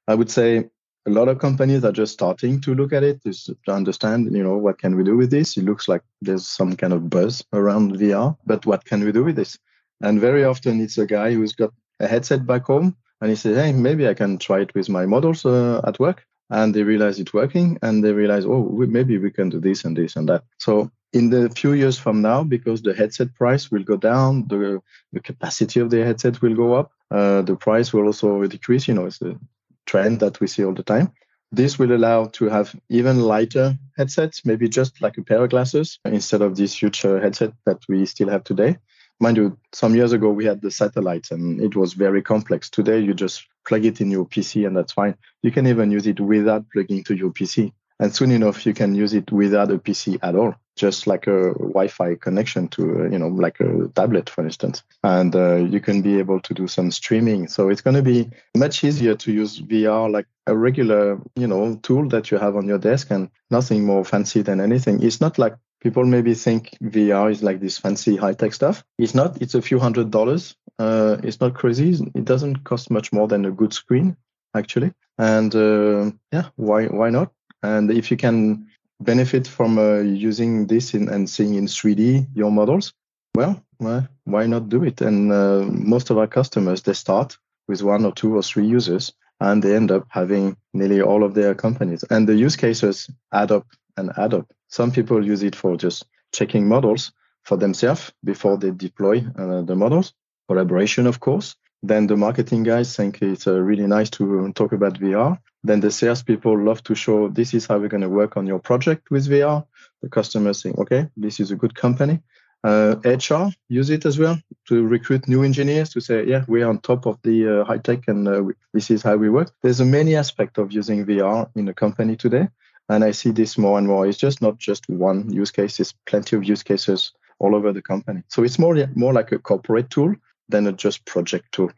i 0.06 0.14
would 0.14 0.30
say 0.30 0.64
a 1.06 1.10
lot 1.10 1.28
of 1.28 1.38
companies 1.38 1.84
are 1.84 1.92
just 1.92 2.12
starting 2.12 2.60
to 2.60 2.74
look 2.74 2.92
at 2.92 3.02
it 3.02 3.20
to 3.22 3.56
understand 3.68 4.34
you 4.34 4.42
know 4.42 4.56
what 4.56 4.78
can 4.78 4.96
we 4.96 5.04
do 5.04 5.16
with 5.16 5.30
this 5.30 5.56
it 5.56 5.64
looks 5.64 5.88
like 5.88 6.02
there's 6.22 6.46
some 6.46 6.74
kind 6.74 6.92
of 6.92 7.10
buzz 7.10 7.44
around 7.52 7.96
vr 7.96 8.36
but 8.46 8.64
what 8.66 8.84
can 8.84 9.04
we 9.04 9.12
do 9.12 9.24
with 9.24 9.36
this 9.36 9.58
and 10.00 10.20
very 10.20 10.44
often 10.44 10.80
it's 10.80 10.98
a 10.98 11.06
guy 11.06 11.32
who's 11.32 11.52
got 11.52 11.72
a 12.00 12.06
headset 12.06 12.46
back 12.46 12.64
home 12.64 12.96
and 13.20 13.30
he 13.30 13.36
says 13.36 13.56
hey, 13.56 13.72
maybe 13.72 14.06
I 14.06 14.12
can 14.12 14.38
try 14.38 14.60
it 14.60 14.74
with 14.74 14.88
my 14.88 15.06
models 15.06 15.46
uh, 15.46 15.80
at 15.86 15.98
work. 15.98 16.26
And 16.50 16.74
they 16.74 16.82
realize 16.82 17.18
it's 17.18 17.32
working 17.32 17.78
and 17.80 18.04
they 18.04 18.12
realize, 18.12 18.44
oh, 18.44 18.60
we, 18.60 18.86
maybe 18.86 19.16
we 19.16 19.30
can 19.30 19.48
do 19.48 19.58
this 19.58 19.82
and 19.84 19.96
this 19.96 20.14
and 20.14 20.28
that. 20.28 20.44
So 20.58 20.90
in 21.14 21.30
the 21.30 21.48
few 21.48 21.72
years 21.72 21.98
from 21.98 22.20
now, 22.20 22.44
because 22.44 22.82
the 22.82 22.92
headset 22.92 23.34
price 23.34 23.70
will 23.70 23.82
go 23.82 23.96
down, 23.96 24.46
the, 24.48 24.82
the 25.14 25.20
capacity 25.20 25.80
of 25.80 25.88
the 25.88 26.04
headset 26.04 26.42
will 26.42 26.54
go 26.54 26.74
up, 26.74 26.92
uh, 27.10 27.40
the 27.40 27.56
price 27.56 27.94
will 27.94 28.04
also 28.04 28.46
decrease. 28.46 28.86
You 28.86 28.92
know, 28.92 29.06
it's 29.06 29.22
a 29.22 29.38
trend 29.86 30.20
that 30.20 30.40
we 30.40 30.46
see 30.46 30.64
all 30.64 30.74
the 30.74 30.82
time. 30.82 31.12
This 31.52 31.78
will 31.78 31.92
allow 31.92 32.26
to 32.26 32.46
have 32.46 32.74
even 32.88 33.20
lighter 33.20 33.78
headsets, 33.96 34.44
maybe 34.44 34.68
just 34.68 35.00
like 35.00 35.18
a 35.18 35.22
pair 35.22 35.44
of 35.44 35.50
glasses 35.50 36.00
instead 36.04 36.42
of 36.42 36.56
this 36.56 36.80
huge 36.80 37.04
uh, 37.04 37.20
headset 37.20 37.52
that 37.64 37.78
we 37.88 38.06
still 38.06 38.28
have 38.28 38.44
today 38.44 38.76
mind 39.20 39.36
you, 39.36 39.58
some 39.72 39.94
years 39.94 40.12
ago 40.12 40.30
we 40.30 40.44
had 40.44 40.60
the 40.60 40.70
satellites 40.70 41.30
and 41.30 41.60
it 41.60 41.76
was 41.76 41.92
very 41.92 42.22
complex. 42.22 42.70
Today 42.70 43.00
you 43.00 43.14
just 43.14 43.46
plug 43.66 43.84
it 43.84 44.00
in 44.00 44.10
your 44.10 44.26
PC 44.26 44.66
and 44.66 44.76
that's 44.76 44.92
fine. 44.92 45.16
You 45.42 45.50
can 45.50 45.66
even 45.66 45.90
use 45.90 46.06
it 46.06 46.20
without 46.20 46.68
plugging 46.70 47.04
to 47.04 47.14
your 47.14 47.30
PC. 47.30 47.72
And 48.00 48.14
soon 48.14 48.32
enough, 48.32 48.66
you 48.66 48.74
can 48.74 48.94
use 48.94 49.14
it 49.14 49.30
without 49.30 49.70
a 49.70 49.78
PC 49.78 50.18
at 50.22 50.34
all, 50.34 50.54
just 50.76 51.06
like 51.06 51.26
a 51.26 51.52
Wi-Fi 51.54 52.16
connection 52.16 52.68
to, 52.68 53.08
you 53.10 53.18
know, 53.18 53.28
like 53.28 53.60
a 53.60 53.88
tablet, 53.94 54.28
for 54.28 54.44
instance. 54.44 54.82
And 55.02 55.34
uh, 55.34 55.56
you 55.56 55.80
can 55.80 56.02
be 56.02 56.18
able 56.18 56.40
to 56.40 56.54
do 56.54 56.66
some 56.66 56.90
streaming. 56.90 57.48
So 57.48 57.68
it's 57.68 57.80
going 57.80 57.96
to 57.96 58.02
be 58.02 58.30
much 58.56 58.82
easier 58.84 59.14
to 59.14 59.32
use 59.32 59.60
VR 59.60 60.10
like 60.10 60.26
a 60.46 60.56
regular, 60.56 61.20
you 61.36 61.46
know, 61.46 61.76
tool 61.82 62.08
that 62.08 62.30
you 62.30 62.38
have 62.38 62.56
on 62.56 62.66
your 62.66 62.78
desk 62.78 63.10
and 63.10 63.30
nothing 63.50 63.84
more 63.84 64.04
fancy 64.04 64.42
than 64.42 64.60
anything. 64.60 65.02
It's 65.02 65.20
not 65.20 65.38
like 65.38 65.54
people 65.80 66.04
maybe 66.04 66.34
think 66.34 66.76
VR 66.82 67.30
is 67.30 67.42
like 67.42 67.60
this 67.60 67.78
fancy 67.78 68.16
high 68.16 68.34
tech 68.34 68.54
stuff. 68.54 68.82
It's 68.98 69.14
not. 69.14 69.40
It's 69.40 69.54
a 69.54 69.62
few 69.62 69.78
hundred 69.78 70.10
dollars. 70.10 70.56
Uh, 70.78 71.18
it's 71.22 71.40
not 71.40 71.54
crazy. 71.54 71.94
It 72.14 72.24
doesn't 72.24 72.64
cost 72.64 72.90
much 72.90 73.12
more 73.12 73.28
than 73.28 73.44
a 73.44 73.50
good 73.50 73.72
screen, 73.72 74.16
actually. 74.54 74.92
And 75.18 75.54
uh, 75.54 76.10
yeah, 76.32 76.48
why 76.56 76.86
why 76.86 77.10
not? 77.10 77.32
And 77.62 77.90
if 77.90 78.10
you 78.10 78.16
can 78.16 78.66
benefit 79.00 79.46
from 79.46 79.78
uh, 79.78 79.98
using 79.98 80.66
this 80.66 80.94
in, 80.94 81.08
and 81.08 81.28
seeing 81.28 81.54
in 81.54 81.66
3D 81.66 82.28
your 82.34 82.50
models, 82.50 82.92
well, 83.34 83.62
well 83.78 84.06
why 84.24 84.46
not 84.46 84.68
do 84.68 84.84
it? 84.84 85.00
And 85.00 85.32
uh, 85.32 85.64
most 85.66 86.10
of 86.10 86.18
our 86.18 86.26
customers 86.26 86.82
they 86.82 86.92
start 86.92 87.36
with 87.68 87.82
one 87.82 88.04
or 88.04 88.12
two 88.12 88.36
or 88.36 88.42
three 88.42 88.66
users, 88.66 89.12
and 89.40 89.62
they 89.62 89.74
end 89.74 89.90
up 89.90 90.06
having 90.08 90.56
nearly 90.72 91.00
all 91.00 91.24
of 91.24 91.34
their 91.34 91.54
companies. 91.54 92.04
And 92.10 92.28
the 92.28 92.34
use 92.34 92.56
cases 92.56 93.10
add 93.32 93.50
up 93.50 93.66
and 93.96 94.12
add 94.16 94.34
up. 94.34 94.52
Some 94.68 94.90
people 94.90 95.24
use 95.24 95.42
it 95.42 95.56
for 95.56 95.76
just 95.76 96.04
checking 96.32 96.68
models 96.68 97.12
for 97.42 97.56
themselves 97.56 98.12
before 98.24 98.58
they 98.58 98.70
deploy 98.70 99.24
uh, 99.38 99.62
the 99.62 99.76
models. 99.76 100.12
Collaboration, 100.48 101.06
of 101.06 101.20
course. 101.20 101.56
Then 101.86 102.06
the 102.06 102.16
marketing 102.16 102.62
guys 102.62 102.96
think 102.96 103.20
it's 103.20 103.46
uh, 103.46 103.60
really 103.60 103.86
nice 103.86 104.08
to 104.10 104.50
talk 104.54 104.72
about 104.72 104.98
VR. 104.98 105.38
Then 105.62 105.80
the 105.80 105.90
salespeople 105.90 106.58
love 106.58 106.82
to 106.84 106.94
show 106.94 107.28
this 107.28 107.52
is 107.52 107.66
how 107.66 107.76
we're 107.78 107.88
going 107.88 108.00
to 108.00 108.08
work 108.08 108.38
on 108.38 108.46
your 108.46 108.58
project 108.58 109.10
with 109.10 109.28
VR. 109.28 109.66
The 110.00 110.08
customers 110.08 110.62
think, 110.62 110.78
okay, 110.78 111.10
this 111.14 111.40
is 111.40 111.50
a 111.50 111.56
good 111.56 111.74
company. 111.74 112.20
Uh, 112.62 112.96
HR 113.04 113.52
use 113.68 113.90
it 113.90 114.06
as 114.06 114.18
well 114.18 114.38
to 114.68 114.86
recruit 114.86 115.28
new 115.28 115.42
engineers 115.42 115.90
to 115.90 116.00
say, 116.00 116.24
yeah, 116.26 116.46
we're 116.48 116.66
on 116.66 116.78
top 116.78 117.04
of 117.04 117.20
the 117.20 117.60
uh, 117.60 117.64
high 117.66 117.76
tech 117.76 118.08
and 118.08 118.26
uh, 118.26 118.42
this 118.72 118.90
is 118.90 119.02
how 119.02 119.16
we 119.16 119.28
work. 119.28 119.52
There's 119.60 119.80
a 119.80 119.84
many 119.84 120.16
aspect 120.16 120.56
of 120.56 120.72
using 120.72 121.04
VR 121.04 121.50
in 121.54 121.68
a 121.68 121.74
company 121.74 122.16
today. 122.16 122.48
And 122.88 123.04
I 123.04 123.10
see 123.10 123.30
this 123.30 123.58
more 123.58 123.76
and 123.76 123.86
more. 123.86 124.06
It's 124.06 124.16
just 124.16 124.40
not 124.40 124.56
just 124.56 124.88
one 124.88 125.30
use 125.30 125.50
case, 125.50 125.78
it's 125.80 125.92
plenty 126.06 126.34
of 126.36 126.44
use 126.44 126.62
cases 126.62 127.12
all 127.38 127.54
over 127.54 127.74
the 127.74 127.82
company. 127.82 128.22
So 128.28 128.42
it's 128.42 128.58
more, 128.58 128.74
more 128.94 129.12
like 129.12 129.32
a 129.32 129.38
corporate 129.38 129.90
tool 129.90 130.14
than 130.48 130.66
a 130.66 130.72
just 130.72 131.04
project 131.04 131.52
tool. 131.52 131.70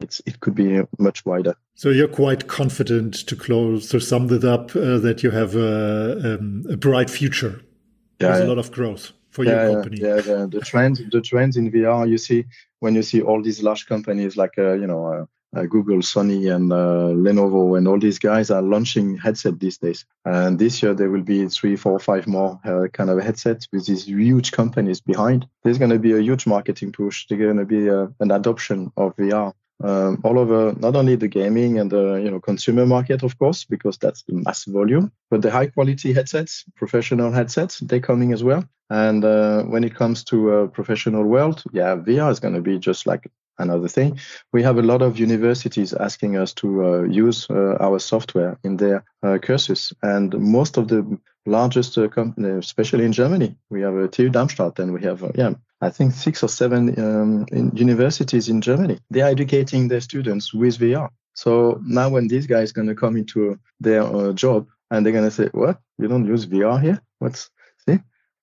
It's, 0.00 0.22
it 0.24 0.40
could 0.40 0.54
be 0.54 0.80
much 0.98 1.26
wider. 1.26 1.54
So 1.74 1.90
you're 1.90 2.08
quite 2.08 2.48
confident 2.48 3.26
to 3.26 3.36
close, 3.36 3.88
to 3.90 4.00
sum 4.00 4.32
it 4.32 4.44
up, 4.44 4.74
uh, 4.74 4.98
that 4.98 5.22
you 5.22 5.30
have 5.30 5.54
a, 5.56 6.36
um, 6.38 6.64
a 6.70 6.76
bright 6.76 7.10
future. 7.10 7.60
Yeah, 8.20 8.28
There's 8.28 8.40
yeah. 8.40 8.46
a 8.46 8.48
lot 8.48 8.58
of 8.58 8.72
growth 8.72 9.12
for 9.30 9.44
yeah, 9.44 9.64
your 9.64 9.74
company. 9.74 9.98
Yeah, 10.00 10.16
yeah, 10.16 10.46
the 10.48 10.60
trends, 10.64 11.02
the 11.10 11.20
trends 11.20 11.56
in 11.56 11.70
VR, 11.70 12.08
you 12.08 12.18
see 12.18 12.44
when 12.80 12.94
you 12.94 13.02
see 13.02 13.20
all 13.20 13.42
these 13.42 13.62
large 13.62 13.86
companies 13.86 14.36
like, 14.36 14.54
uh, 14.58 14.72
you 14.72 14.86
know, 14.86 15.28
uh, 15.56 15.64
Google, 15.64 15.98
Sony, 15.98 16.54
and 16.54 16.72
uh, 16.72 17.12
Lenovo, 17.14 17.76
and 17.76 17.88
all 17.88 17.98
these 17.98 18.18
guys 18.18 18.50
are 18.50 18.62
launching 18.62 19.16
headset 19.16 19.58
these 19.58 19.78
days. 19.78 20.04
And 20.24 20.58
this 20.58 20.82
year 20.82 20.94
there 20.94 21.10
will 21.10 21.22
be 21.22 21.46
three, 21.48 21.76
four, 21.76 21.98
five 21.98 22.26
more 22.26 22.60
uh, 22.64 22.88
kind 22.92 23.10
of 23.10 23.20
headsets 23.20 23.68
with 23.72 23.86
these 23.86 24.06
huge 24.06 24.52
companies 24.52 25.00
behind. 25.00 25.46
There's 25.62 25.78
going 25.78 25.90
to 25.90 25.98
be 25.98 26.12
a 26.12 26.20
huge 26.20 26.46
marketing 26.46 26.92
push. 26.92 27.26
There's 27.26 27.40
going 27.40 27.56
to 27.56 27.64
be 27.64 27.90
uh, 27.90 28.08
an 28.20 28.30
adoption 28.30 28.92
of 28.96 29.16
VR. 29.16 29.52
Um, 29.82 30.20
all 30.24 30.38
over 30.38 30.74
not 30.78 30.94
only 30.94 31.16
the 31.16 31.26
gaming 31.26 31.78
and 31.78 31.90
the 31.90 32.16
you 32.16 32.30
know 32.30 32.38
consumer 32.38 32.84
market 32.84 33.22
of 33.22 33.38
course 33.38 33.64
because 33.64 33.96
that's 33.96 34.22
the 34.24 34.34
mass 34.34 34.66
volume 34.66 35.10
but 35.30 35.40
the 35.40 35.50
high 35.50 35.68
quality 35.68 36.12
headsets 36.12 36.66
professional 36.76 37.32
headsets 37.32 37.78
they're 37.78 37.98
coming 37.98 38.34
as 38.34 38.44
well 38.44 38.62
and 38.90 39.24
uh, 39.24 39.62
when 39.62 39.82
it 39.82 39.94
comes 39.94 40.22
to 40.24 40.50
a 40.50 40.68
professional 40.68 41.24
world 41.24 41.64
yeah 41.72 41.96
vr 41.96 42.30
is 42.30 42.40
going 42.40 42.52
to 42.52 42.60
be 42.60 42.78
just 42.78 43.06
like 43.06 43.30
another 43.60 43.88
thing. 43.88 44.18
We 44.52 44.62
have 44.62 44.78
a 44.78 44.82
lot 44.82 45.02
of 45.02 45.18
universities 45.18 45.92
asking 45.92 46.36
us 46.36 46.52
to 46.54 46.84
uh, 46.84 47.02
use 47.02 47.46
uh, 47.50 47.76
our 47.80 47.98
software 47.98 48.58
in 48.64 48.76
their 48.76 49.04
uh, 49.22 49.38
courses, 49.38 49.92
and 50.02 50.38
most 50.38 50.76
of 50.76 50.88
the 50.88 51.18
largest 51.46 51.96
uh, 51.98 52.08
companies, 52.08 52.64
especially 52.64 53.04
in 53.04 53.12
Germany, 53.12 53.56
we 53.70 53.82
have 53.82 53.94
a 53.94 54.08
TU 54.08 54.28
Darmstadt, 54.28 54.78
and 54.78 54.92
we 54.92 55.02
have 55.02 55.22
uh, 55.24 55.32
yeah, 55.34 55.54
I 55.80 55.90
think 55.90 56.12
six 56.12 56.42
or 56.42 56.48
seven 56.48 56.98
um, 56.98 57.46
in 57.52 57.70
universities 57.74 58.48
in 58.48 58.60
Germany. 58.60 58.98
They 59.10 59.22
are 59.22 59.30
educating 59.30 59.88
their 59.88 60.00
students 60.00 60.52
with 60.52 60.78
VR. 60.78 61.08
So 61.34 61.80
now, 61.84 62.10
when 62.10 62.28
these 62.28 62.46
guys 62.46 62.72
going 62.72 62.88
to 62.88 62.94
come 62.94 63.16
into 63.16 63.58
their 63.80 64.02
uh, 64.02 64.32
job, 64.32 64.68
and 64.90 65.04
they're 65.04 65.12
going 65.12 65.24
to 65.24 65.30
say, 65.30 65.48
"What? 65.52 65.80
You 65.98 66.08
don't 66.08 66.26
use 66.26 66.46
VR 66.46 66.80
here? 66.82 67.00
What's 67.18 67.50
see?" 67.88 68.00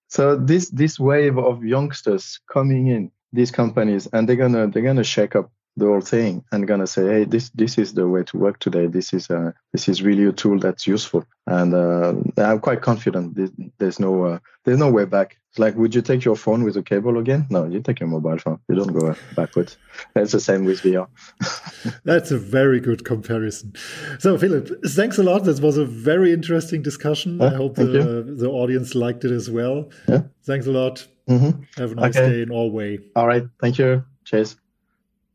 So 0.08 0.36
this 0.36 0.70
this 0.70 1.00
wave 1.00 1.38
of 1.38 1.64
youngsters 1.64 2.40
coming 2.52 2.88
in 2.88 3.12
these 3.38 3.52
companies 3.52 4.08
and 4.12 4.28
they're 4.28 4.36
gonna 4.36 4.68
they're 4.68 4.90
gonna 4.90 5.04
shake 5.04 5.36
up 5.36 5.52
the 5.80 5.86
whole 5.86 6.02
thing 6.02 6.44
and 6.52 6.68
gonna 6.68 6.88
say 6.88 7.04
hey 7.08 7.24
this 7.24 7.52
this 7.52 7.78
is 7.78 7.94
the 7.94 8.08
way 8.08 8.24
to 8.24 8.38
work 8.38 8.58
today. 8.58 8.88
This 8.88 9.14
is 9.14 9.30
a 9.30 9.54
this 9.74 9.88
is 9.88 10.02
really 10.02 10.26
a 10.26 10.32
tool 10.32 10.60
that's 10.60 10.88
useful. 10.88 11.24
And 11.46 11.74
uh, 11.74 12.14
i'm 12.38 12.60
quite 12.60 12.82
confident 12.82 13.38
there's 13.78 14.00
no 14.00 14.12
uh, 14.30 14.40
there's 14.66 14.80
no 14.80 14.90
way 14.92 15.06
back. 15.06 15.38
It's 15.52 15.60
like 15.60 15.76
would 15.76 15.94
you 15.94 16.02
take 16.02 16.26
your 16.26 16.36
phone 16.36 16.64
with 16.64 16.76
a 16.78 16.82
cable 16.82 17.20
again? 17.20 17.46
No 17.52 17.66
you 17.66 17.80
take 17.80 18.00
your 18.00 18.10
mobile 18.10 18.40
phone. 18.40 18.60
You 18.68 18.76
don't 18.76 18.98
go 19.00 19.16
backwards. 19.36 19.78
That's 20.16 20.32
the 20.32 20.40
same 20.40 20.66
with 20.66 20.82
vr 20.82 21.08
that's 22.10 22.32
a 22.32 22.40
very 22.40 22.80
good 22.80 23.06
comparison. 23.06 23.74
So 24.18 24.38
Philippe 24.40 24.72
thanks 25.00 25.20
a 25.20 25.24
lot. 25.24 25.44
This 25.44 25.62
was 25.62 25.78
a 25.78 25.86
very 25.86 26.34
interesting 26.34 26.82
discussion. 26.82 27.40
I 27.40 27.54
hope 27.54 27.76
the, 27.76 28.26
the 28.44 28.50
audience 28.50 28.96
liked 28.96 29.24
it 29.26 29.32
as 29.32 29.48
well. 29.52 29.92
Yeah. 30.08 30.24
thanks 30.44 30.66
a 30.66 30.72
lot 30.72 31.08
Mhm. 31.28 31.66
Have 31.78 31.92
a 31.92 31.96
nice 31.96 32.18
okay. 32.18 32.30
day 32.30 32.44
in 32.44 32.52
Allway. 32.52 33.00
All 33.14 33.28
right. 33.28 33.48
Thank 33.60 33.78
you. 33.78 34.02
Cheers. 34.24 34.58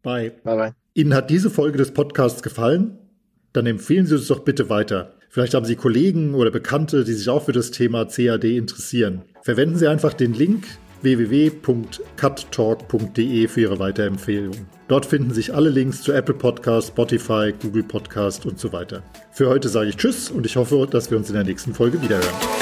Bye. 0.03 0.33
Bye 0.45 0.57
bye. 0.57 0.73
Ihnen 0.95 1.15
hat 1.15 1.31
diese 1.31 1.51
Folge 1.51 1.79
des 1.79 1.93
Podcasts 1.93 2.43
gefallen? 2.43 2.99
dann 3.53 3.67
empfehlen 3.67 4.07
Sie 4.07 4.15
uns 4.15 4.29
doch 4.29 4.39
bitte 4.41 4.71
weiter. 4.71 5.13
Vielleicht 5.29 5.53
haben 5.55 5.67
Sie 5.67 5.77
Kollegen 5.77 6.35
oder 6.35 6.51
Bekannte, 6.51 7.05
die 7.05 7.13
sich 7.13 7.29
auch 7.29 7.45
für 7.45 7.53
das 7.53 7.71
Thema 7.71 8.07
CAD 8.07 8.45
interessieren. 8.45 9.23
Verwenden 9.43 9.77
Sie 9.77 9.87
einfach 9.89 10.15
den 10.15 10.35
Link 10.35 10.65
www.cuttalk.de 11.03 13.49
für 13.49 13.61
Ihre 13.61 13.79
Weiterempfehlung. 13.79 14.67
Dort 14.89 15.07
finden 15.07 15.33
sich 15.33 15.55
alle 15.55 15.71
Links 15.71 16.03
zu 16.03 16.13
Apple 16.13 16.35
Podcast, 16.35 16.89
Spotify, 16.89 17.55
Google 17.61 17.85
Podcast 17.85 18.47
und 18.47 18.59
so 18.61 18.73
weiter. 18.73 19.03
Für 19.33 19.49
heute 19.49 19.69
sage 19.69 19.89
ich 19.89 19.97
Tschüss 19.97 20.31
und 20.31 20.47
ich 20.47 20.55
hoffe, 20.57 20.87
dass 20.89 21.11
wir 21.11 21.19
uns 21.19 21.29
in 21.29 21.35
der 21.35 21.45
nächsten 21.45 21.75
Folge 21.75 22.01
wiederhören. 22.03 22.62